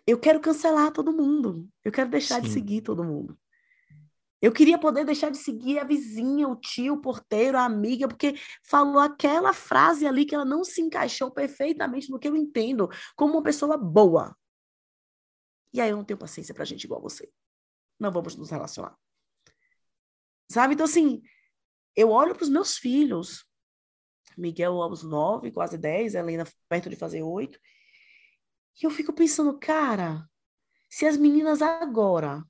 [0.07, 1.67] eu quero cancelar todo mundo.
[1.83, 2.41] Eu quero deixar Sim.
[2.41, 3.37] de seguir todo mundo.
[4.41, 8.35] Eu queria poder deixar de seguir a vizinha, o tio, o porteiro, a amiga, porque
[8.63, 13.33] falou aquela frase ali que ela não se encaixou perfeitamente no que eu entendo como
[13.33, 14.37] uma pessoa boa.
[15.73, 17.29] E aí eu não tenho paciência pra gente igual você.
[17.99, 18.95] Não vamos nos relacionar.
[20.49, 20.73] Sabe?
[20.73, 21.21] Então, assim,
[21.95, 23.45] eu olho para os meus filhos.
[24.37, 27.59] Miguel aos nove, quase dez, Helena perto de fazer oito.
[28.81, 30.27] E eu fico pensando, cara,
[30.89, 32.43] se as meninas agora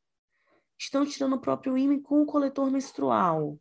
[0.78, 3.60] estão tirando o próprio ímã com o coletor menstrual,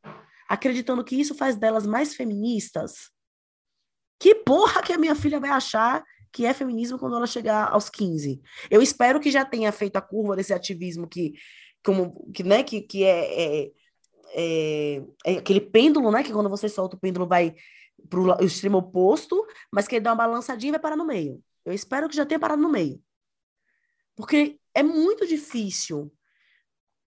[0.49, 3.11] acreditando que isso faz delas mais feministas,
[4.18, 7.88] que porra que a minha filha vai achar que é feminismo quando ela chegar aos
[7.88, 8.42] 15.
[8.68, 11.35] Eu espero que já tenha feito a curva desse ativismo que,
[11.85, 13.70] como, que, né, que, que é, é,
[14.35, 17.55] é, é aquele pêndulo, né, que quando você solta o pêndulo vai
[18.09, 21.42] para o extremo oposto, mas que ele dá uma balançadinha e vai parar no meio.
[21.64, 23.03] Eu espero que já tenha parado no meio.
[24.14, 26.12] Porque é muito difícil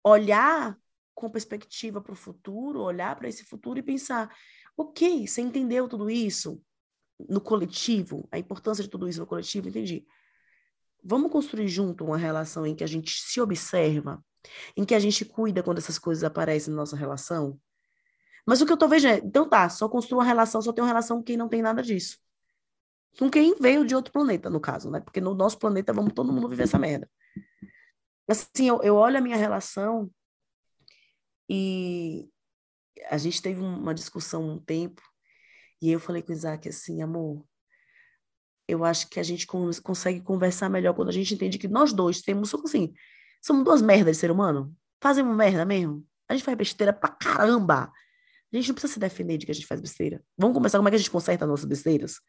[0.03, 0.77] olhar
[1.13, 4.35] com perspectiva para o futuro, olhar para esse futuro e pensar:
[4.75, 6.61] ok, você entendeu tudo isso
[7.29, 10.05] no coletivo, a importância de tudo isso no coletivo, entendi.
[11.03, 14.23] Vamos construir junto uma relação em que a gente se observa,
[14.75, 17.59] em que a gente cuida quando essas coisas aparecem na nossa relação.
[18.45, 20.83] Mas o que eu tô vendo é, então tá, só construa uma relação, só tem
[20.83, 22.17] uma relação com quem não tem nada disso.
[23.19, 24.99] Com quem veio de outro planeta, no caso, né?
[24.99, 27.09] Porque no nosso planeta vamos todo mundo viver essa merda.
[28.27, 30.09] Assim, eu, eu olho a minha relação
[31.49, 32.29] e
[33.09, 35.01] a gente teve uma discussão um tempo,
[35.81, 37.43] e eu falei com o Isaac assim, amor,
[38.67, 42.21] eu acho que a gente consegue conversar melhor quando a gente entende que nós dois
[42.21, 42.93] temos, assim,
[43.41, 44.75] somos duas merdas de ser humano.
[45.01, 46.05] Fazemos merda mesmo.
[46.29, 47.91] A gente faz besteira pra caramba.
[48.53, 50.23] A gente não precisa se defender de que a gente faz besteira.
[50.37, 52.19] Vamos começar como é que a gente conserta as nossas besteiras?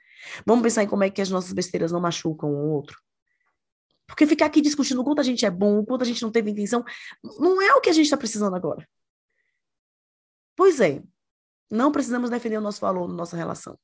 [0.47, 2.99] Vamos pensar em como é que as nossas besteiras não machucam um outro.
[4.07, 6.31] Porque ficar aqui discutindo o quanto a gente é bom, o quanto a gente não
[6.31, 6.85] teve intenção,
[7.39, 8.89] não é o que a gente está precisando agora.
[10.55, 11.03] Pois é,
[11.71, 13.79] não precisamos defender o nosso valor na nossa relação.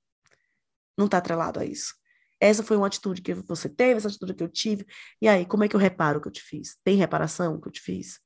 [0.96, 1.94] Não está atrelado a isso.
[2.40, 4.86] Essa foi uma atitude que você teve, essa atitude que eu tive.
[5.20, 6.76] E aí, como é que eu reparo o que eu te fiz?
[6.84, 8.20] Tem reparação que eu te fiz?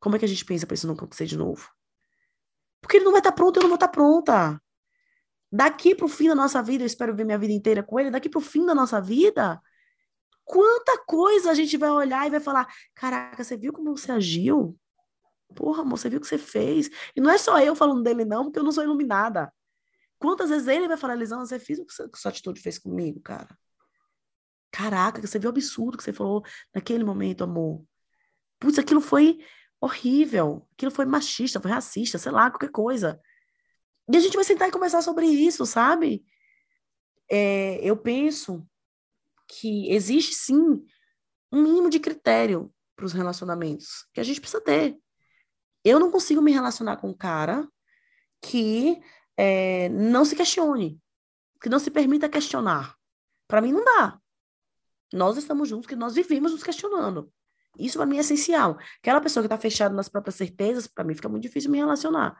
[0.00, 1.68] Como é que a gente pensa para isso não acontecer de novo?
[2.80, 4.62] Porque ele não vai estar tá pronto, eu não vou estar tá pronta.
[5.52, 8.10] Daqui para o fim da nossa vida, eu espero ver minha vida inteira com ele,
[8.10, 9.60] daqui para o fim da nossa vida,
[10.44, 14.78] quanta coisa a gente vai olhar e vai falar: caraca, você viu como você agiu?
[15.54, 16.88] Porra, amor, você viu o que você fez?
[17.16, 19.52] E não é só eu falando dele, não, porque eu não sou iluminada.
[20.20, 23.58] Quantas vezes ele vai falar, Elisão, você fez o que sua atitude fez comigo, cara?
[24.70, 27.82] Caraca, você viu o absurdo que você falou naquele momento, amor.
[28.60, 29.38] Putz, aquilo foi
[29.80, 30.68] horrível.
[30.74, 33.18] Aquilo foi machista, foi racista, sei lá, qualquer coisa.
[34.12, 36.22] E a gente vai sentar e conversar sobre isso, sabe?
[37.30, 38.68] É, eu penso
[39.48, 40.84] que existe sim
[41.50, 44.98] um mínimo de critério para os relacionamentos que a gente precisa ter.
[45.82, 47.66] Eu não consigo me relacionar com um cara
[48.42, 49.00] que
[49.42, 51.00] é, não se questione,
[51.62, 52.94] que não se permita questionar.
[53.48, 54.20] Para mim não dá.
[55.14, 57.32] Nós estamos juntos, que nós vivemos nos questionando.
[57.78, 58.78] Isso para mim é essencial.
[58.98, 62.36] Aquela pessoa que está fechada nas próprias certezas, para mim fica muito difícil me relacionar.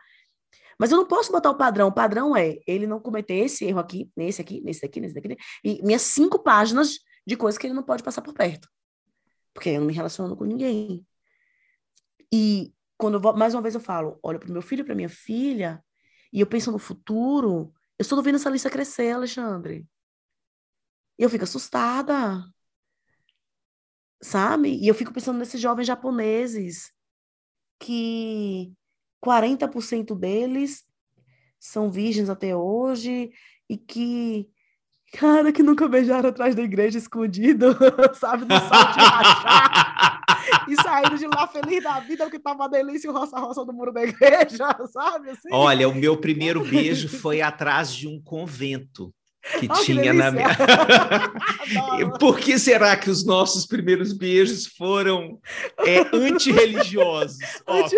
[0.78, 1.88] Mas eu não posso botar o padrão.
[1.88, 5.38] O padrão é ele não cometer esse erro aqui, nesse aqui, nesse daqui, nesse daqui,
[5.64, 8.68] e minhas cinco páginas de coisas que ele não pode passar por perto.
[9.54, 11.06] Porque eu não me relaciono com ninguém.
[12.30, 15.08] E quando eu, mais uma vez eu falo, olha para o meu filho, para minha
[15.08, 15.82] filha,
[16.32, 19.86] e eu penso no futuro, eu estou vendo essa lista crescer, Alexandre.
[21.18, 22.44] E eu fico assustada.
[24.22, 24.76] Sabe?
[24.76, 26.92] E eu fico pensando nesses jovens japoneses
[27.78, 28.72] que
[29.24, 30.84] 40% deles
[31.58, 33.32] são virgens até hoje
[33.68, 34.50] e que
[35.12, 37.76] cara que nunca beijaram atrás da igreja escondido,
[38.14, 39.89] sabe, no salto de rachar,
[40.72, 43.92] e saíram de lá feliz da vida, porque tava uma delícia o roça-roça do muro
[43.92, 45.30] da igreja, sabe?
[45.30, 45.48] Assim.
[45.52, 49.12] Olha, o meu primeiro beijo foi atrás de um convento
[49.58, 50.48] que oh, tinha que na minha.
[52.20, 55.40] Por que será que os nossos primeiros beijos foram
[55.78, 57.38] é, antirreligiosos?
[57.66, 57.96] Anti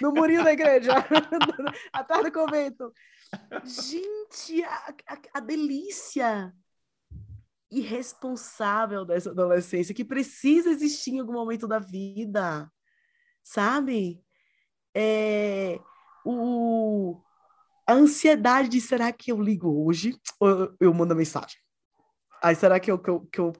[0.00, 0.92] no murinho da igreja,
[1.92, 2.92] atrás do convento.
[3.64, 6.52] Gente, a, a, a delícia
[7.70, 12.70] irresponsável dessa adolescência que precisa existir em algum momento da vida,
[13.42, 14.20] sabe?
[14.94, 15.78] É,
[16.24, 17.20] o,
[17.86, 21.58] a ansiedade de será que eu ligo hoje ou eu, eu mando mensagem?
[22.42, 23.52] Aí será que eu, que eu, que eu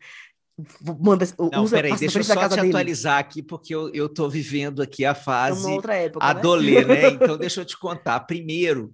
[0.99, 2.69] manda Não, usa, peraí, deixa eu só te dele.
[2.69, 6.95] atualizar aqui, porque eu, eu tô vivendo aqui a fase época, adolê, né?
[7.03, 7.09] né?
[7.11, 8.21] Então deixa eu te contar.
[8.21, 8.93] Primeiro,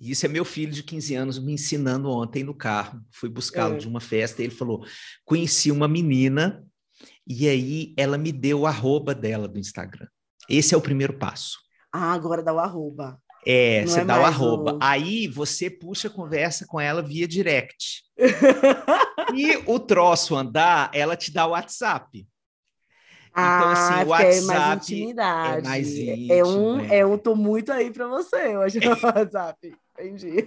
[0.00, 3.00] isso é meu filho de 15 anos me ensinando ontem no carro.
[3.12, 3.78] Fui buscá-lo é.
[3.78, 4.84] de uma festa e ele falou:
[5.24, 6.64] conheci uma menina
[7.26, 10.06] e aí ela me deu o arroba dela do Instagram.
[10.48, 11.58] Esse é o primeiro passo.
[11.92, 13.18] Ah, agora dá o arroba.
[13.46, 14.78] É, Não você é dá o arroba.
[14.80, 18.02] Aí você puxa a conversa com ela via direct.
[19.34, 22.26] e o troço andar, ela te dá o WhatsApp.
[23.30, 25.66] Então, assim, ah, o WhatsApp é mais intimidade.
[25.66, 26.98] É mais íntimo, é um, é.
[26.98, 29.76] é um, tô muito aí para você hoje no WhatsApp.
[29.98, 30.46] Entendi.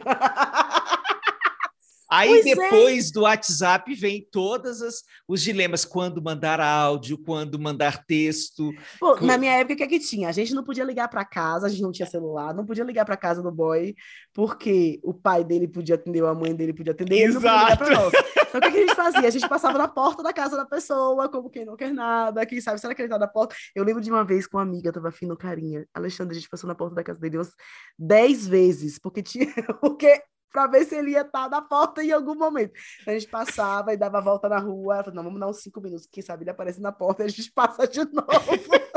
[2.10, 2.55] Aí pois é.
[2.55, 3.12] depois é.
[3.12, 4.79] do WhatsApp vem todos
[5.27, 8.71] os dilemas, quando mandar áudio, quando mandar texto.
[8.97, 10.29] Pô, Na minha época, o que, é que tinha?
[10.29, 13.03] A gente não podia ligar para casa, a gente não tinha celular, não podia ligar
[13.03, 13.93] para casa do boy,
[14.33, 17.27] porque o pai dele podia atender, ou a mãe dele podia atender, Exato.
[17.27, 18.13] ele não podia ligar para nós.
[18.58, 19.28] Então, o que, que, a gente fazia?
[19.28, 22.60] A gente passava na porta da casa da pessoa, como quem não quer nada, quem
[22.60, 23.56] sabe, será que ele tá na porta?
[23.76, 25.88] Eu lembro de uma vez com uma amiga, tava afim no carinha.
[25.93, 27.54] Alexandre, a gente passou na porta da casa dele umas
[27.98, 29.48] dez vezes, porque tinha.
[29.80, 32.74] Porque para ver se ele ia estar tá na porta em algum momento.
[33.02, 34.96] Então, a gente passava e dava a volta na rua.
[34.96, 37.26] Ela falou, não, vamos dar uns cinco minutos, quem sabe ele aparece na porta e
[37.26, 38.26] a gente passa de novo.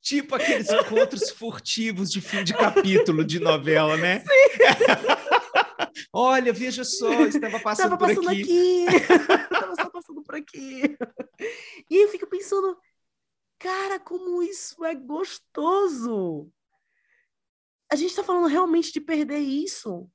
[0.00, 4.20] tipo aqueles encontros furtivos de fim de capítulo de novela, né?
[4.20, 5.33] Sim.
[6.16, 8.86] Olha, veja só, estava passando, estava passando por aqui.
[8.86, 8.96] aqui.
[9.42, 10.96] estava só passando por aqui.
[11.90, 12.78] E eu fico pensando,
[13.58, 16.52] cara, como isso é gostoso
[17.94, 20.10] a gente está falando realmente de perder isso,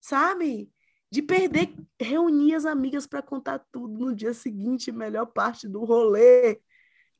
[0.00, 0.70] sabe?
[1.10, 6.60] De perder, reunir as amigas para contar tudo no dia seguinte, melhor parte do rolê.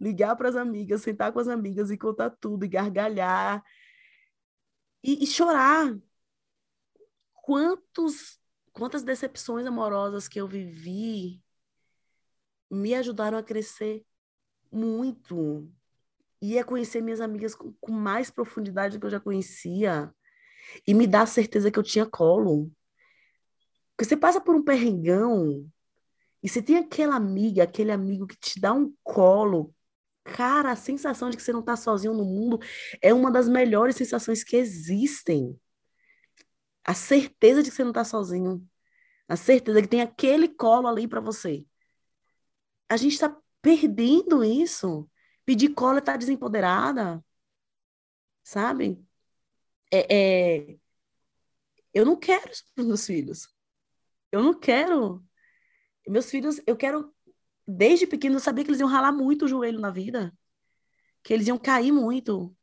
[0.00, 3.62] Ligar para as amigas, sentar com as amigas e contar tudo, e gargalhar.
[5.04, 5.96] E, e chorar.
[7.42, 8.40] Quantos,
[8.72, 11.42] quantas decepções amorosas que eu vivi
[12.70, 14.06] me ajudaram a crescer
[14.70, 15.68] muito,
[16.40, 20.14] ia conhecer minhas amigas com, com mais profundidade do que eu já conhecia
[20.86, 22.70] e me dar a certeza que eu tinha colo.
[23.90, 25.68] Porque você passa por um perrengão
[26.42, 29.74] e você tem aquela amiga, aquele amigo que te dá um colo.
[30.24, 32.60] Cara, a sensação de que você não está sozinho no mundo
[33.02, 35.60] é uma das melhores sensações que existem.
[36.84, 38.66] A certeza de que você não está sozinho.
[39.28, 41.64] A certeza que tem aquele colo ali para você.
[42.88, 45.08] A gente está perdendo isso.
[45.44, 47.24] Pedir cola tá desempoderada,
[48.42, 49.04] sabe?
[49.92, 50.78] É, é...
[51.94, 53.48] Eu não quero isso para meus filhos.
[54.32, 55.24] Eu não quero.
[56.08, 57.14] Meus filhos, eu quero,
[57.66, 60.36] desde pequeno, eu sabia que eles iam ralar muito o joelho na vida,
[61.22, 62.56] que eles iam cair muito.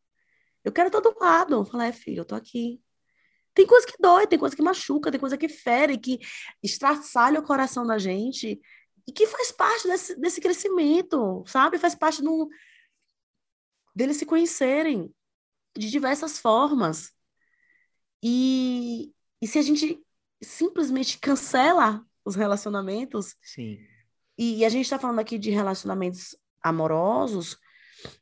[0.63, 1.65] Eu quero todo lado.
[1.65, 2.81] Falar, é, filho, eu tô aqui.
[3.53, 6.19] Tem coisa que dói, tem coisa que machuca, tem coisa que fere, que
[6.63, 8.59] estraçalha o coração da gente
[9.07, 11.77] e que faz parte desse, desse crescimento, sabe?
[11.77, 12.49] Faz parte do,
[13.95, 15.13] deles se conhecerem
[15.77, 17.11] de diversas formas.
[18.23, 20.01] E, e se a gente
[20.41, 23.35] simplesmente cancela os relacionamentos.
[23.41, 23.79] Sim.
[24.37, 27.57] E, e a gente está falando aqui de relacionamentos amorosos,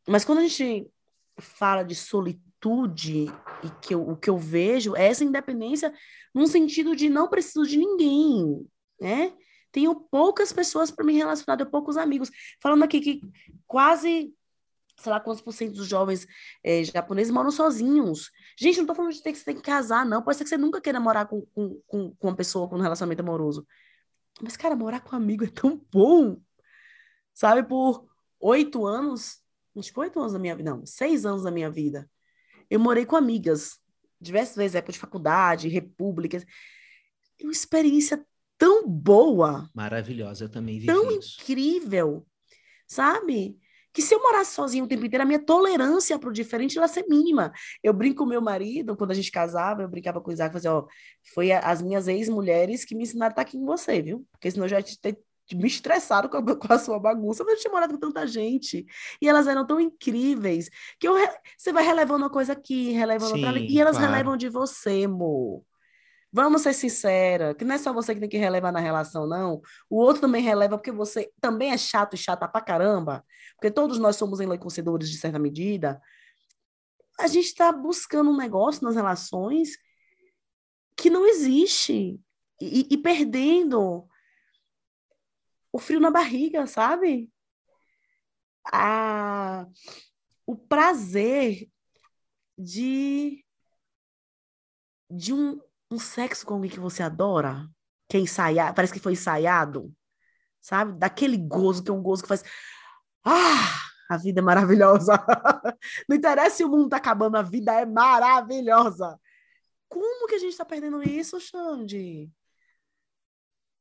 [0.07, 0.89] mas quando a gente
[1.37, 5.93] fala de solitude e que eu, o que eu vejo é essa independência
[6.33, 8.67] num sentido de não preciso de ninguém,
[8.99, 9.33] né?
[9.71, 12.31] Tenho poucas pessoas para me relacionar, tenho poucos amigos.
[12.61, 13.21] Falando aqui que
[13.67, 14.33] quase
[14.99, 16.27] sei lá quantos por cento dos jovens
[16.63, 18.31] é, japoneses moram sozinhos.
[18.59, 20.23] Gente, não estou falando de ter que, ter que casar, não.
[20.23, 22.81] Pode ser que você nunca queira morar com, com, com, com uma pessoa com um
[22.81, 23.65] relacionamento amoroso.
[24.41, 26.41] Mas, cara, morar com um amigo é tão bom.
[27.33, 28.07] Sabe, por
[28.39, 29.39] oito anos,
[29.77, 32.09] acho que oito anos da minha vida, não, seis anos da minha vida,
[32.69, 33.77] eu morei com amigas,
[34.19, 36.45] diversas vezes, época de faculdade, repúblicas.
[37.41, 38.25] Uma experiência
[38.57, 39.69] tão boa.
[39.73, 41.39] Maravilhosa, eu também vi Tão isso.
[41.41, 42.25] incrível,
[42.87, 43.57] sabe?
[43.93, 46.87] que se eu morasse sozinho o tempo inteiro, a minha tolerância para o diferente ia
[46.87, 47.51] ser mínima.
[47.81, 50.71] Eu brinco com meu marido, quando a gente casava, eu brincava com o Isaac, fazia,
[50.71, 50.85] ó,
[51.33, 54.23] foi as minhas ex-mulheres que me ensinaram a estar aqui com você, viu?
[54.31, 55.17] Porque senão eu já ia ter
[55.55, 58.85] me estressado com a, com a, sua bagunça, mas eu tinha morado com tanta gente.
[59.21, 61.15] E elas eram tão incríveis que eu,
[61.57, 64.11] você vai relevando uma coisa aqui, relevando Sim, outra ali, e elas claro.
[64.11, 65.63] relevam de você, amor.
[66.31, 69.61] Vamos ser sincera, que não é só você que tem que relevar na relação, não.
[69.89, 73.97] O outro também releva porque você também é chato e chata pra caramba, porque todos
[73.97, 76.01] nós somos enlouquecedores de certa medida.
[77.19, 79.77] A gente está buscando um negócio nas relações
[80.97, 82.19] que não existe
[82.61, 84.07] e, e perdendo
[85.71, 87.29] o frio na barriga, sabe?
[88.71, 89.65] A,
[90.45, 91.69] o prazer
[92.57, 93.45] de,
[95.09, 95.59] de um,
[95.91, 97.69] um sexo com alguém que você adora,
[98.09, 99.93] que é ensaiado, parece que foi ensaiado,
[100.61, 100.93] sabe?
[100.97, 102.43] Daquele gozo, que é um gozo que faz.
[103.23, 103.87] Ah!
[104.09, 105.13] A vida é maravilhosa.
[106.07, 109.19] Não interessa se o mundo tá acabando, a vida é maravilhosa.
[109.89, 112.31] Como que a gente tá perdendo isso, Xande?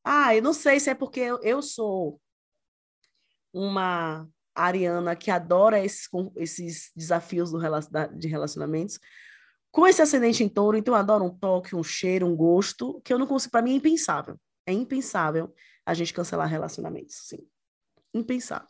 [0.08, 2.20] Ah, eu não sei se é porque eu, eu sou
[3.52, 7.58] uma ariana que adora esses, esses desafios do,
[8.16, 9.00] de relacionamentos,
[9.72, 13.12] com esse acidente em touro, então eu adoro um toque, um cheiro, um gosto, que
[13.12, 14.38] eu não consigo, para mim é impensável.
[14.64, 15.52] É impensável
[15.84, 17.40] a gente cancelar relacionamentos, sim.
[18.14, 18.68] Impensável.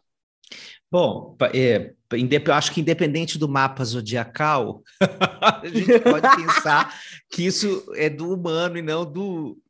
[0.91, 4.83] Bom, é, eu acho que independente do mapa zodiacal,
[5.43, 6.99] a gente pode pensar
[7.31, 9.61] que isso é do humano e não do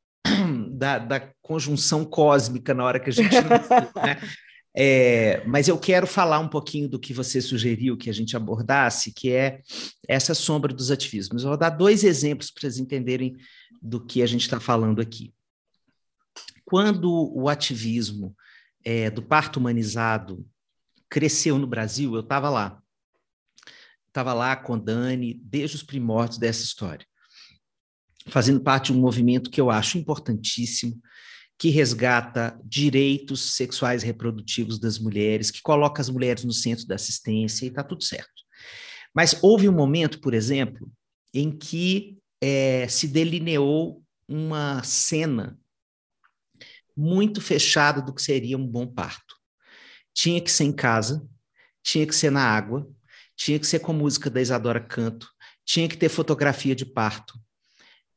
[0.76, 3.32] da, da conjunção cósmica na hora que a gente
[3.96, 4.20] né?
[4.78, 9.10] É, mas eu quero falar um pouquinho do que você sugeriu que a gente abordasse,
[9.10, 9.62] que é
[10.06, 11.42] essa sombra dos ativismos.
[11.42, 13.36] Eu vou dar dois exemplos para vocês entenderem
[13.80, 15.32] do que a gente está falando aqui.
[16.62, 18.36] Quando o ativismo
[18.84, 20.46] é, do parto humanizado
[21.08, 22.82] cresceu no Brasil, eu estava lá.
[24.08, 27.06] Estava lá com Dani desde os primórdios dessa história,
[28.28, 31.00] fazendo parte de um movimento que eu acho importantíssimo,
[31.58, 36.96] que resgata direitos sexuais e reprodutivos das mulheres, que coloca as mulheres no centro da
[36.96, 38.44] assistência e está tudo certo.
[39.14, 40.90] Mas houve um momento, por exemplo,
[41.32, 45.58] em que é, se delineou uma cena
[46.94, 49.34] muito fechada do que seria um bom parto.
[50.12, 51.26] Tinha que ser em casa,
[51.82, 52.88] tinha que ser na água,
[53.36, 55.28] tinha que ser com música da Isadora Canto,
[55.64, 57.38] tinha que ter fotografia de parto,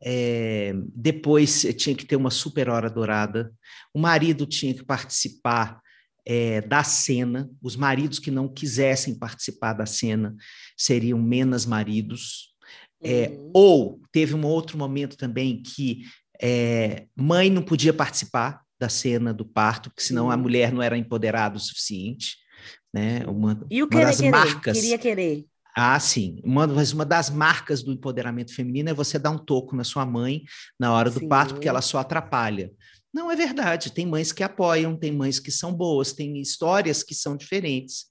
[0.02, 3.54] é, depois tinha que ter uma super hora dourada.
[3.94, 5.82] O marido tinha que participar
[6.26, 7.50] é, da cena.
[7.62, 10.36] Os maridos que não quisessem participar da cena
[10.78, 12.54] seriam menos maridos.
[13.02, 13.52] É, uhum.
[13.54, 16.04] Ou teve um outro momento também que
[17.18, 20.32] mãe não podia participar da cena do parto, porque senão uhum.
[20.32, 22.38] a mulher não era empoderada o suficiente.
[22.94, 23.26] Né?
[23.28, 24.78] Uma, e o uma das querer, marcas.
[24.78, 25.46] Queria querer.
[25.82, 26.42] Ah, sim.
[26.44, 30.06] Uma, mas uma das marcas do empoderamento feminino é você dar um toco na sua
[30.06, 30.44] mãe
[30.78, 31.28] na hora do sim.
[31.30, 32.70] parto, porque ela só atrapalha.
[33.14, 33.94] Não é verdade.
[33.94, 38.08] Tem mães que apoiam, tem mães que são boas, tem histórias que são diferentes.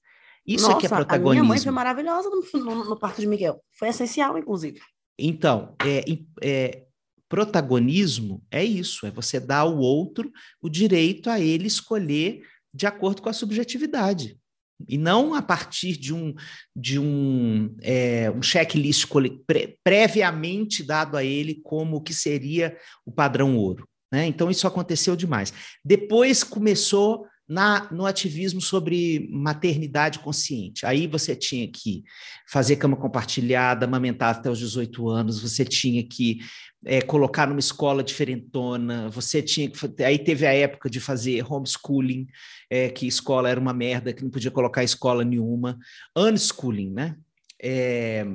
[0.47, 1.29] Isso Nossa, é que é protagonismo.
[1.29, 3.63] A minha mãe foi maravilhosa no, no, no parto de Miguel.
[3.77, 4.79] Foi essencial, inclusive.
[5.19, 6.03] Então, é,
[6.41, 6.85] é,
[7.29, 12.41] protagonismo é isso: é você dar ao outro o direito a ele escolher
[12.73, 14.38] de acordo com a subjetividade
[14.87, 16.33] e não a partir de um,
[16.75, 19.07] de um, é, um checklist
[19.45, 23.87] pre previamente dado a ele como o que seria o padrão ouro.
[24.11, 24.25] Né?
[24.25, 25.53] Então, isso aconteceu demais.
[25.83, 30.85] Depois começou na, no ativismo sobre maternidade consciente.
[30.85, 32.03] Aí você tinha que
[32.47, 36.41] fazer cama compartilhada, amamentar até os 18 anos, você tinha que
[36.85, 40.03] é, colocar numa escola diferentona, você tinha que.
[40.03, 42.27] Aí teve a época de fazer homeschooling,
[42.69, 45.79] é, que escola era uma merda, que não podia colocar escola nenhuma.
[46.15, 47.17] Unschooling, né?
[47.61, 48.25] É,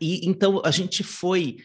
[0.00, 1.58] e então a gente foi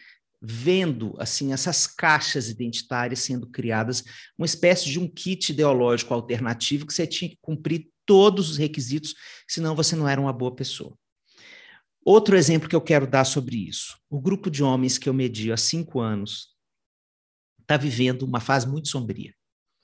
[0.46, 4.04] vendo assim essas caixas identitárias sendo criadas,
[4.36, 9.14] uma espécie de um kit ideológico alternativo que você tinha que cumprir todos os requisitos,
[9.48, 10.96] senão você não era uma boa pessoa.
[12.04, 15.50] Outro exemplo que eu quero dar sobre isso: o grupo de homens que eu medi
[15.50, 16.54] há cinco anos
[17.62, 19.34] está vivendo uma fase muito sombria.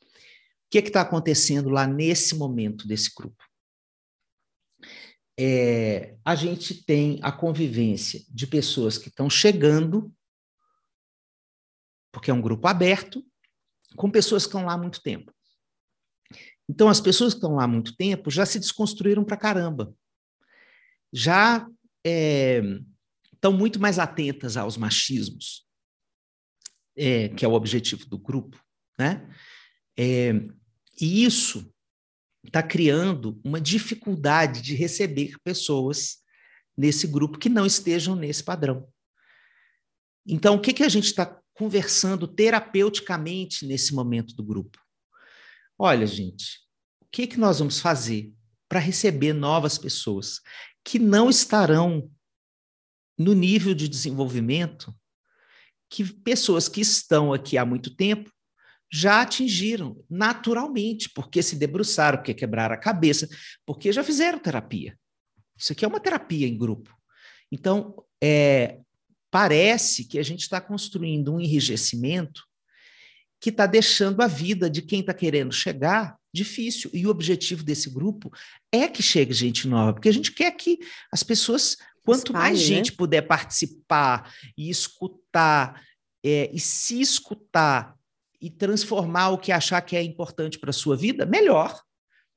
[0.04, 3.42] O que é está acontecendo lá nesse momento desse grupo?
[5.38, 10.12] É, a gente tem a convivência de pessoas que estão chegando
[12.12, 13.24] porque é um grupo aberto,
[13.96, 15.32] com pessoas que estão lá há muito tempo.
[16.68, 19.92] Então, as pessoas que estão lá há muito tempo já se desconstruíram para caramba.
[21.12, 21.66] Já
[22.06, 22.62] é,
[23.32, 25.66] estão muito mais atentas aos machismos,
[26.96, 28.62] é, que é o objetivo do grupo.
[28.98, 29.28] Né?
[29.98, 30.32] É,
[31.00, 31.74] e isso
[32.44, 36.18] está criando uma dificuldade de receber pessoas
[36.76, 38.88] nesse grupo que não estejam nesse padrão.
[40.26, 44.78] Então, o que, que a gente está conversando terapeuticamente nesse momento do grupo.
[45.78, 46.58] Olha, gente,
[47.02, 48.32] o que, que nós vamos fazer
[48.66, 50.40] para receber novas pessoas
[50.82, 52.10] que não estarão
[53.18, 54.94] no nível de desenvolvimento
[55.90, 58.32] que pessoas que estão aqui há muito tempo
[58.90, 63.28] já atingiram naturalmente, porque se debruçaram, porque quebraram a cabeça,
[63.66, 64.98] porque já fizeram terapia.
[65.58, 66.96] Isso aqui é uma terapia em grupo.
[67.52, 68.80] Então, é,
[69.30, 72.42] parece que a gente está construindo um enrijecimento
[73.40, 76.90] que está deixando a vida de quem está querendo chegar difícil.
[76.92, 78.30] E o objetivo desse grupo
[78.70, 80.78] é que chegue gente nova, porque a gente quer que
[81.10, 82.64] as pessoas, quanto mais né?
[82.64, 85.82] gente puder participar e escutar,
[86.22, 87.96] é, e se escutar
[88.40, 91.80] e transformar o que achar que é importante para a sua vida, melhor.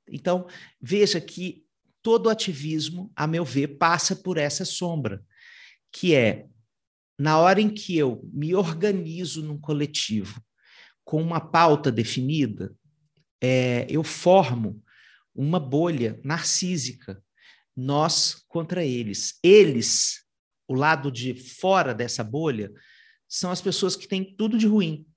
[0.08, 0.48] Então,
[0.82, 1.64] veja que
[2.02, 5.24] todo ativismo, a meu ver, passa por essa sombra,
[5.92, 6.46] que é
[7.24, 10.44] na hora em que eu me organizo num coletivo
[11.06, 12.76] com uma pauta definida,
[13.42, 14.84] é, eu formo
[15.34, 17.24] uma bolha narcísica,
[17.74, 19.40] nós contra eles.
[19.42, 20.26] Eles,
[20.68, 22.70] o lado de fora dessa bolha,
[23.26, 25.08] são as pessoas que têm tudo de ruim.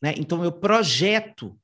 [0.00, 0.14] Né?
[0.18, 1.60] Então eu projeto,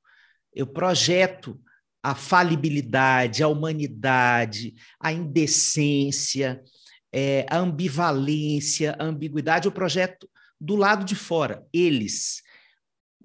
[0.52, 1.56] eu projeto
[2.02, 6.64] a falibilidade, a humanidade, a indecência,
[7.12, 10.28] é, a ambivalência, a ambiguidade, o projeto
[10.60, 12.42] do lado de fora, eles.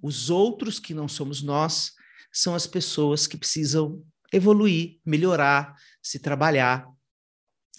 [0.01, 1.93] Os outros que não somos nós
[2.31, 6.87] são as pessoas que precisam evoluir, melhorar, se trabalhar.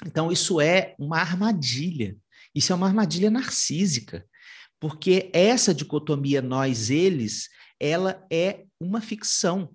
[0.07, 2.17] Então, isso é uma armadilha.
[2.55, 4.25] Isso é uma armadilha narcísica,
[4.79, 7.49] porque essa dicotomia nós-eles,
[7.81, 9.75] ela é uma ficção.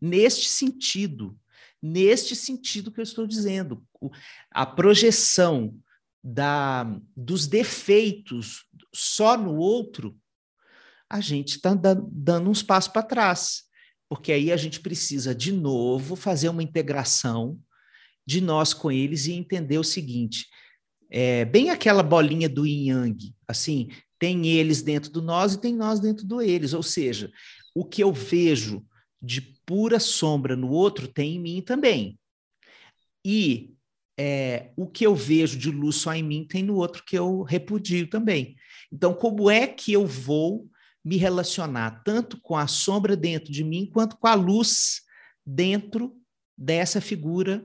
[0.00, 1.38] Neste sentido,
[1.80, 3.86] neste sentido que eu estou dizendo,
[4.50, 5.74] a projeção
[6.22, 6.84] da,
[7.16, 10.16] dos defeitos só no outro,
[11.10, 13.64] a gente está dando uns passos para trás,
[14.08, 17.58] porque aí a gente precisa de novo fazer uma integração
[18.26, 20.46] de nós com eles e entender o seguinte:
[21.10, 23.88] é bem aquela bolinha do yin yang, assim,
[24.18, 27.30] tem eles dentro do nós e tem nós dentro do eles, ou seja,
[27.74, 28.86] o que eu vejo
[29.20, 32.18] de pura sombra no outro tem em mim também.
[33.24, 33.71] E
[34.18, 37.42] é, o que eu vejo de luz só em mim tem no outro que eu
[37.42, 38.56] repudio também.
[38.92, 40.68] Então, como é que eu vou
[41.04, 45.00] me relacionar tanto com a sombra dentro de mim quanto com a luz
[45.44, 46.14] dentro
[46.56, 47.64] dessa figura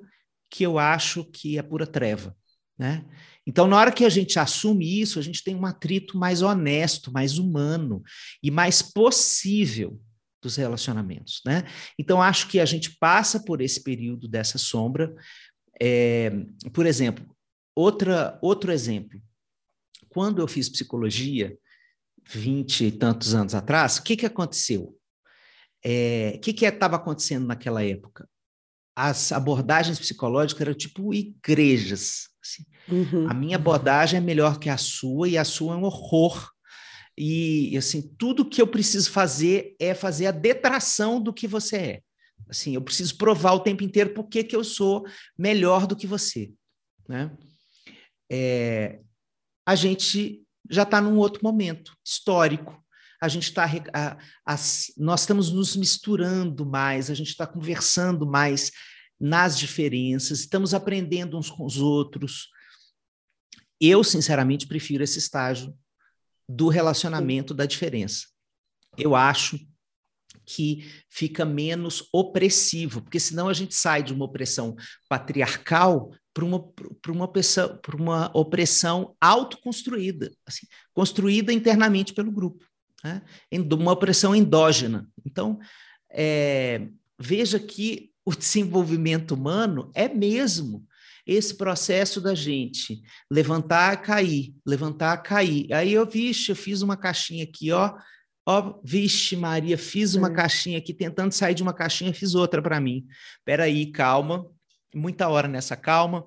[0.49, 2.35] que eu acho que é pura treva,
[2.77, 3.05] né?
[3.45, 7.11] Então, na hora que a gente assume isso, a gente tem um atrito mais honesto,
[7.13, 8.03] mais humano
[8.43, 10.01] e mais possível
[10.41, 11.63] dos relacionamentos, né?
[11.97, 15.15] Então, acho que a gente passa por esse período dessa sombra.
[15.81, 16.31] É,
[16.73, 17.25] por exemplo,
[17.75, 19.21] outra, outro exemplo.
[20.09, 21.57] Quando eu fiz psicologia,
[22.27, 24.97] vinte e tantos anos atrás, o que, que aconteceu?
[25.83, 28.27] É, o que estava acontecendo naquela época?
[28.95, 32.29] As abordagens psicológicas eram tipo igrejas.
[32.43, 32.65] Assim.
[32.89, 33.29] Uhum.
[33.29, 36.51] A minha abordagem é melhor que a sua e a sua é um horror.
[37.15, 42.01] E, assim, tudo que eu preciso fazer é fazer a detração do que você é.
[42.49, 45.05] Assim, eu preciso provar o tempo inteiro por que, eu sou
[45.37, 46.51] melhor do que você.
[47.07, 47.35] Né?
[48.31, 49.01] É,
[49.65, 52.81] a gente já está num outro momento histórico.
[53.21, 53.67] A gente está,
[54.97, 58.71] nós estamos nos misturando mais, a gente está conversando mais
[59.19, 62.49] nas diferenças, estamos aprendendo uns com os outros.
[63.81, 65.75] Eu, sinceramente, prefiro esse estágio
[66.47, 68.27] do relacionamento da diferença.
[68.97, 69.59] Eu acho
[70.47, 74.77] que fica menos opressivo, porque senão a gente sai de uma opressão
[75.09, 76.63] patriarcal para uma,
[77.09, 77.31] uma,
[77.95, 82.65] uma opressão autoconstruída, assim, construída internamente pelo grupo,
[83.03, 83.21] né?
[83.51, 85.05] uma opressão endógena.
[85.25, 85.59] Então,
[86.09, 86.87] é,
[87.19, 90.87] veja que o desenvolvimento humano é mesmo
[91.25, 95.73] esse processo da gente levantar, cair, levantar, cair.
[95.73, 97.97] Aí eu, vixe, eu fiz uma caixinha aqui, ó.
[98.49, 100.33] Ó, vixe, Maria, fiz uma é.
[100.33, 103.05] caixinha aqui, tentando sair de uma caixinha, fiz outra para mim.
[103.43, 104.49] Peraí, calma,
[104.95, 106.25] muita hora nessa calma.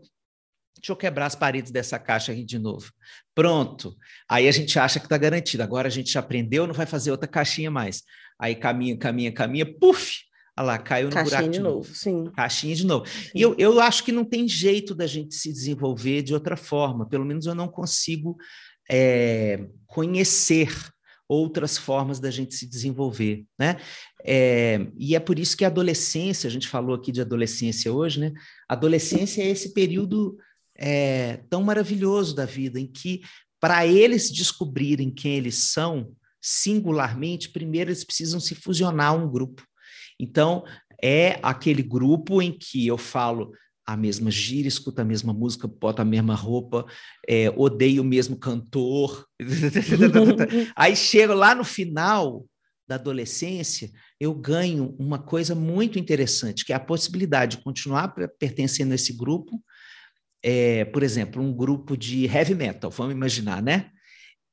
[0.76, 2.92] Deixa eu quebrar as paredes dessa caixa aqui de novo.
[3.34, 3.96] Pronto.
[4.28, 5.62] Aí a gente acha que está garantido.
[5.62, 8.02] Agora a gente já aprendeu, não vai fazer outra caixinha mais.
[8.38, 10.20] Aí caminha, caminha, caminha, puf,
[10.58, 11.76] Olha lá, caiu no Caixinha buraco de novo.
[11.76, 11.94] novo.
[11.94, 12.30] Sim.
[12.36, 13.06] Caixinha de novo.
[13.06, 13.30] Sim.
[13.34, 17.08] E eu, eu acho que não tem jeito da gente se desenvolver de outra forma.
[17.08, 18.36] Pelo menos eu não consigo
[18.90, 20.68] é, conhecer
[21.30, 23.76] outras formas da gente se desenvolver, né?
[24.24, 28.18] É, e é por isso que a adolescência, a gente falou aqui de adolescência hoje,
[28.18, 28.32] né?
[28.68, 30.36] Adolescência é esse período
[30.76, 33.20] é, tão maravilhoso da vida em que,
[33.60, 36.12] para eles descobrirem quem eles são,
[36.42, 39.64] singularmente, primeiro eles precisam se fusionar a um grupo.
[40.18, 40.64] Então,
[41.00, 43.52] é aquele grupo em que eu falo
[43.86, 46.86] a mesma gíria, escuto a mesma música, boto a mesma roupa,
[47.28, 49.26] é, odeio o mesmo cantor.
[50.76, 52.46] Aí chego lá no final
[52.86, 58.92] da adolescência, eu ganho uma coisa muito interessante, que é a possibilidade de continuar pertencendo
[58.92, 59.62] a esse grupo.
[60.42, 63.90] É, por exemplo, um grupo de heavy metal, vamos imaginar, né?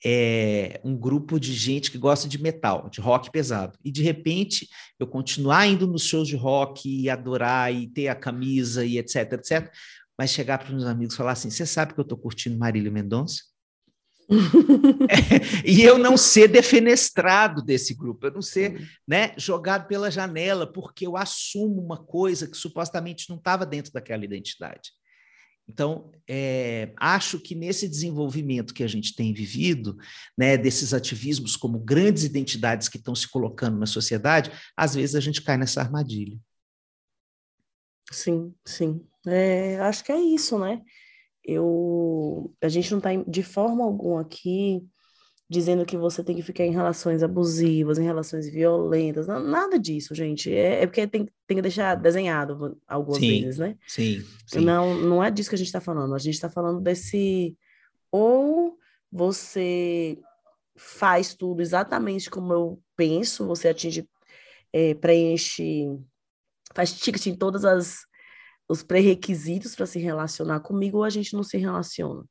[0.05, 3.77] É, um grupo de gente que gosta de metal, de rock pesado.
[3.83, 4.69] E de repente
[4.99, 9.33] eu continuar indo nos shows de rock e adorar e ter a camisa e etc,
[9.33, 9.71] etc.
[10.17, 12.57] Mas chegar para os meus amigos e falar assim: você sabe que eu estou curtindo
[12.57, 13.41] Marília Mendonça?
[15.09, 20.71] é, e eu não ser defenestrado desse grupo, eu não ser né, jogado pela janela,
[20.71, 24.91] porque eu assumo uma coisa que supostamente não estava dentro daquela identidade.
[25.67, 29.97] Então, é, acho que nesse desenvolvimento que a gente tem vivido,
[30.37, 35.19] né, desses ativismos como grandes identidades que estão se colocando na sociedade, às vezes a
[35.19, 36.37] gente cai nessa armadilha.
[38.11, 39.05] Sim, sim.
[39.27, 40.81] É, acho que é isso, né?
[41.43, 44.87] Eu, a gente não está de forma alguma aqui
[45.49, 50.53] dizendo que você tem que ficar em relações abusivas, em relações violentas, nada disso, gente.
[50.53, 53.77] É, é porque tem, tem que deixar desenhado algumas sim, vezes, né?
[53.87, 54.59] Sim, sim.
[54.59, 56.13] Não, não é disso que a gente está falando.
[56.13, 57.55] A gente está falando desse
[58.11, 58.77] ou
[59.11, 60.17] você
[60.75, 64.07] faz tudo exatamente como eu penso, você atinge,
[64.73, 65.87] é, preenche,
[66.73, 68.05] faz ticket em todas as
[68.69, 72.25] os pré-requisitos para se relacionar comigo, ou a gente não se relaciona.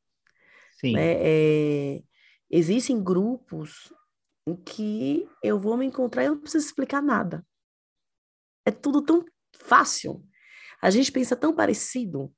[0.79, 0.93] Sim.
[0.93, 1.14] Né?
[1.19, 2.03] É,
[2.51, 3.92] existem grupos
[4.47, 7.44] em que eu vou me encontrar e eu não preciso explicar nada.
[8.64, 9.24] É tudo tão
[9.59, 10.24] fácil.
[10.80, 12.32] A gente pensa tão parecido.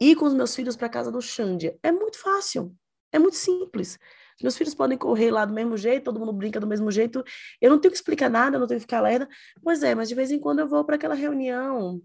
[0.00, 2.74] Ir com os meus filhos para casa do Xande é muito fácil.
[3.12, 3.98] É muito simples.
[4.42, 7.22] Meus filhos podem correr lá do mesmo jeito, todo mundo brinca do mesmo jeito.
[7.60, 9.28] Eu não tenho que explicar nada, eu não tenho que ficar lerda.
[9.62, 12.02] Pois é, mas de vez em quando eu vou para aquela reunião.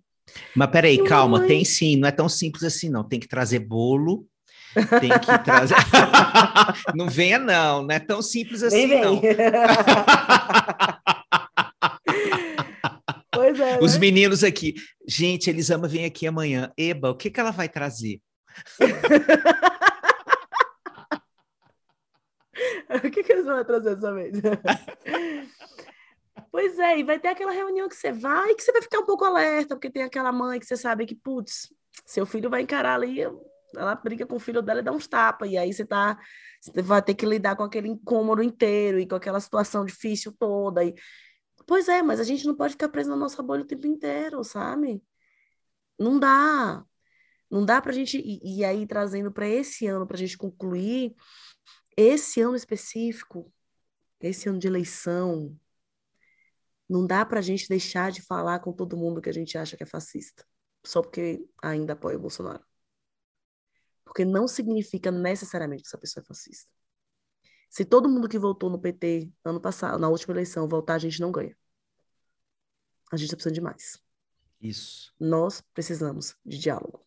[0.55, 1.47] Mas peraí, calma, mãe...
[1.47, 3.03] tem sim, não é tão simples assim, não.
[3.03, 4.27] Tem que trazer bolo,
[4.73, 5.75] tem que trazer.
[6.95, 9.21] não venha, não, não é tão simples assim, vem, vem.
[9.29, 9.29] não.
[13.31, 13.79] pois é.
[13.79, 13.99] Os né?
[13.99, 14.75] meninos aqui.
[15.07, 16.71] Gente, Elisama vem aqui amanhã.
[16.77, 18.21] Eba, o que, que ela vai trazer?
[22.89, 24.33] o que, que eles vão trazer dessa vez?
[26.51, 29.05] pois é, e vai ter aquela reunião que você vai, que você vai ficar um
[29.05, 31.73] pouco alerta, porque tem aquela mãe que você sabe que, putz,
[32.05, 33.25] seu filho vai encarar ali,
[33.75, 36.17] ela briga com o filho dela e dá uns tapas, e aí você tá,
[36.61, 40.83] você vai ter que lidar com aquele incômodo inteiro e com aquela situação difícil toda.
[40.83, 40.93] E...
[41.67, 44.43] Pois é, mas a gente não pode ficar preso na nossa bolha o tempo inteiro,
[44.43, 45.03] sabe?
[45.99, 46.83] Não dá.
[47.49, 48.21] Não dá pra gente.
[48.43, 51.15] E, aí, trazendo para esse ano, pra gente concluir,
[51.97, 53.51] esse ano específico,
[54.19, 55.57] esse ano de eleição,
[56.89, 59.77] não dá para a gente deixar de falar com todo mundo que a gente acha
[59.77, 60.45] que é fascista,
[60.85, 62.68] só porque ainda apoia o Bolsonaro.
[64.09, 66.67] Porque não significa necessariamente que essa pessoa é fascista.
[67.69, 71.21] Se todo mundo que votou no PT ano passado, na última eleição, votar, a gente
[71.21, 71.55] não ganha.
[73.11, 74.01] A gente está precisando de mais.
[74.59, 75.13] Isso.
[75.19, 77.05] Nós precisamos de diálogo.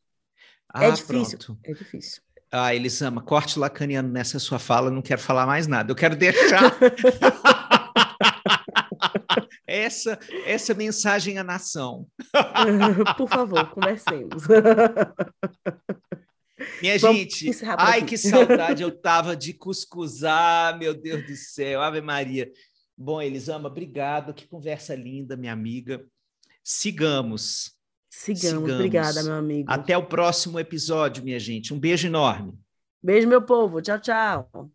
[0.72, 1.40] Ah, é difícil?
[1.40, 1.61] Pronto.
[1.64, 2.22] É difícil.
[2.53, 5.90] Ah, Elisama, corte lacaniano nessa sua fala, não quero falar mais nada.
[5.90, 6.62] Eu quero deixar
[9.66, 12.07] essa essa mensagem à nação.
[13.18, 14.44] Por favor, conversemos.
[16.81, 18.09] Minha Vamos gente, ai aqui.
[18.09, 22.51] que saudade eu tava de cuscuzar, meu Deus do céu, Ave Maria.
[22.97, 26.05] Bom, Elisama, obrigado, que conversa linda, minha amiga.
[26.63, 27.73] Sigamos.
[28.11, 28.43] Sigamos.
[28.43, 28.73] Sigamos.
[28.73, 29.71] Obrigada, meu amigo.
[29.71, 31.73] Até o próximo episódio, minha gente.
[31.73, 32.53] Um beijo enorme.
[33.03, 33.81] Beijo, meu povo.
[33.81, 34.73] Tchau, tchau.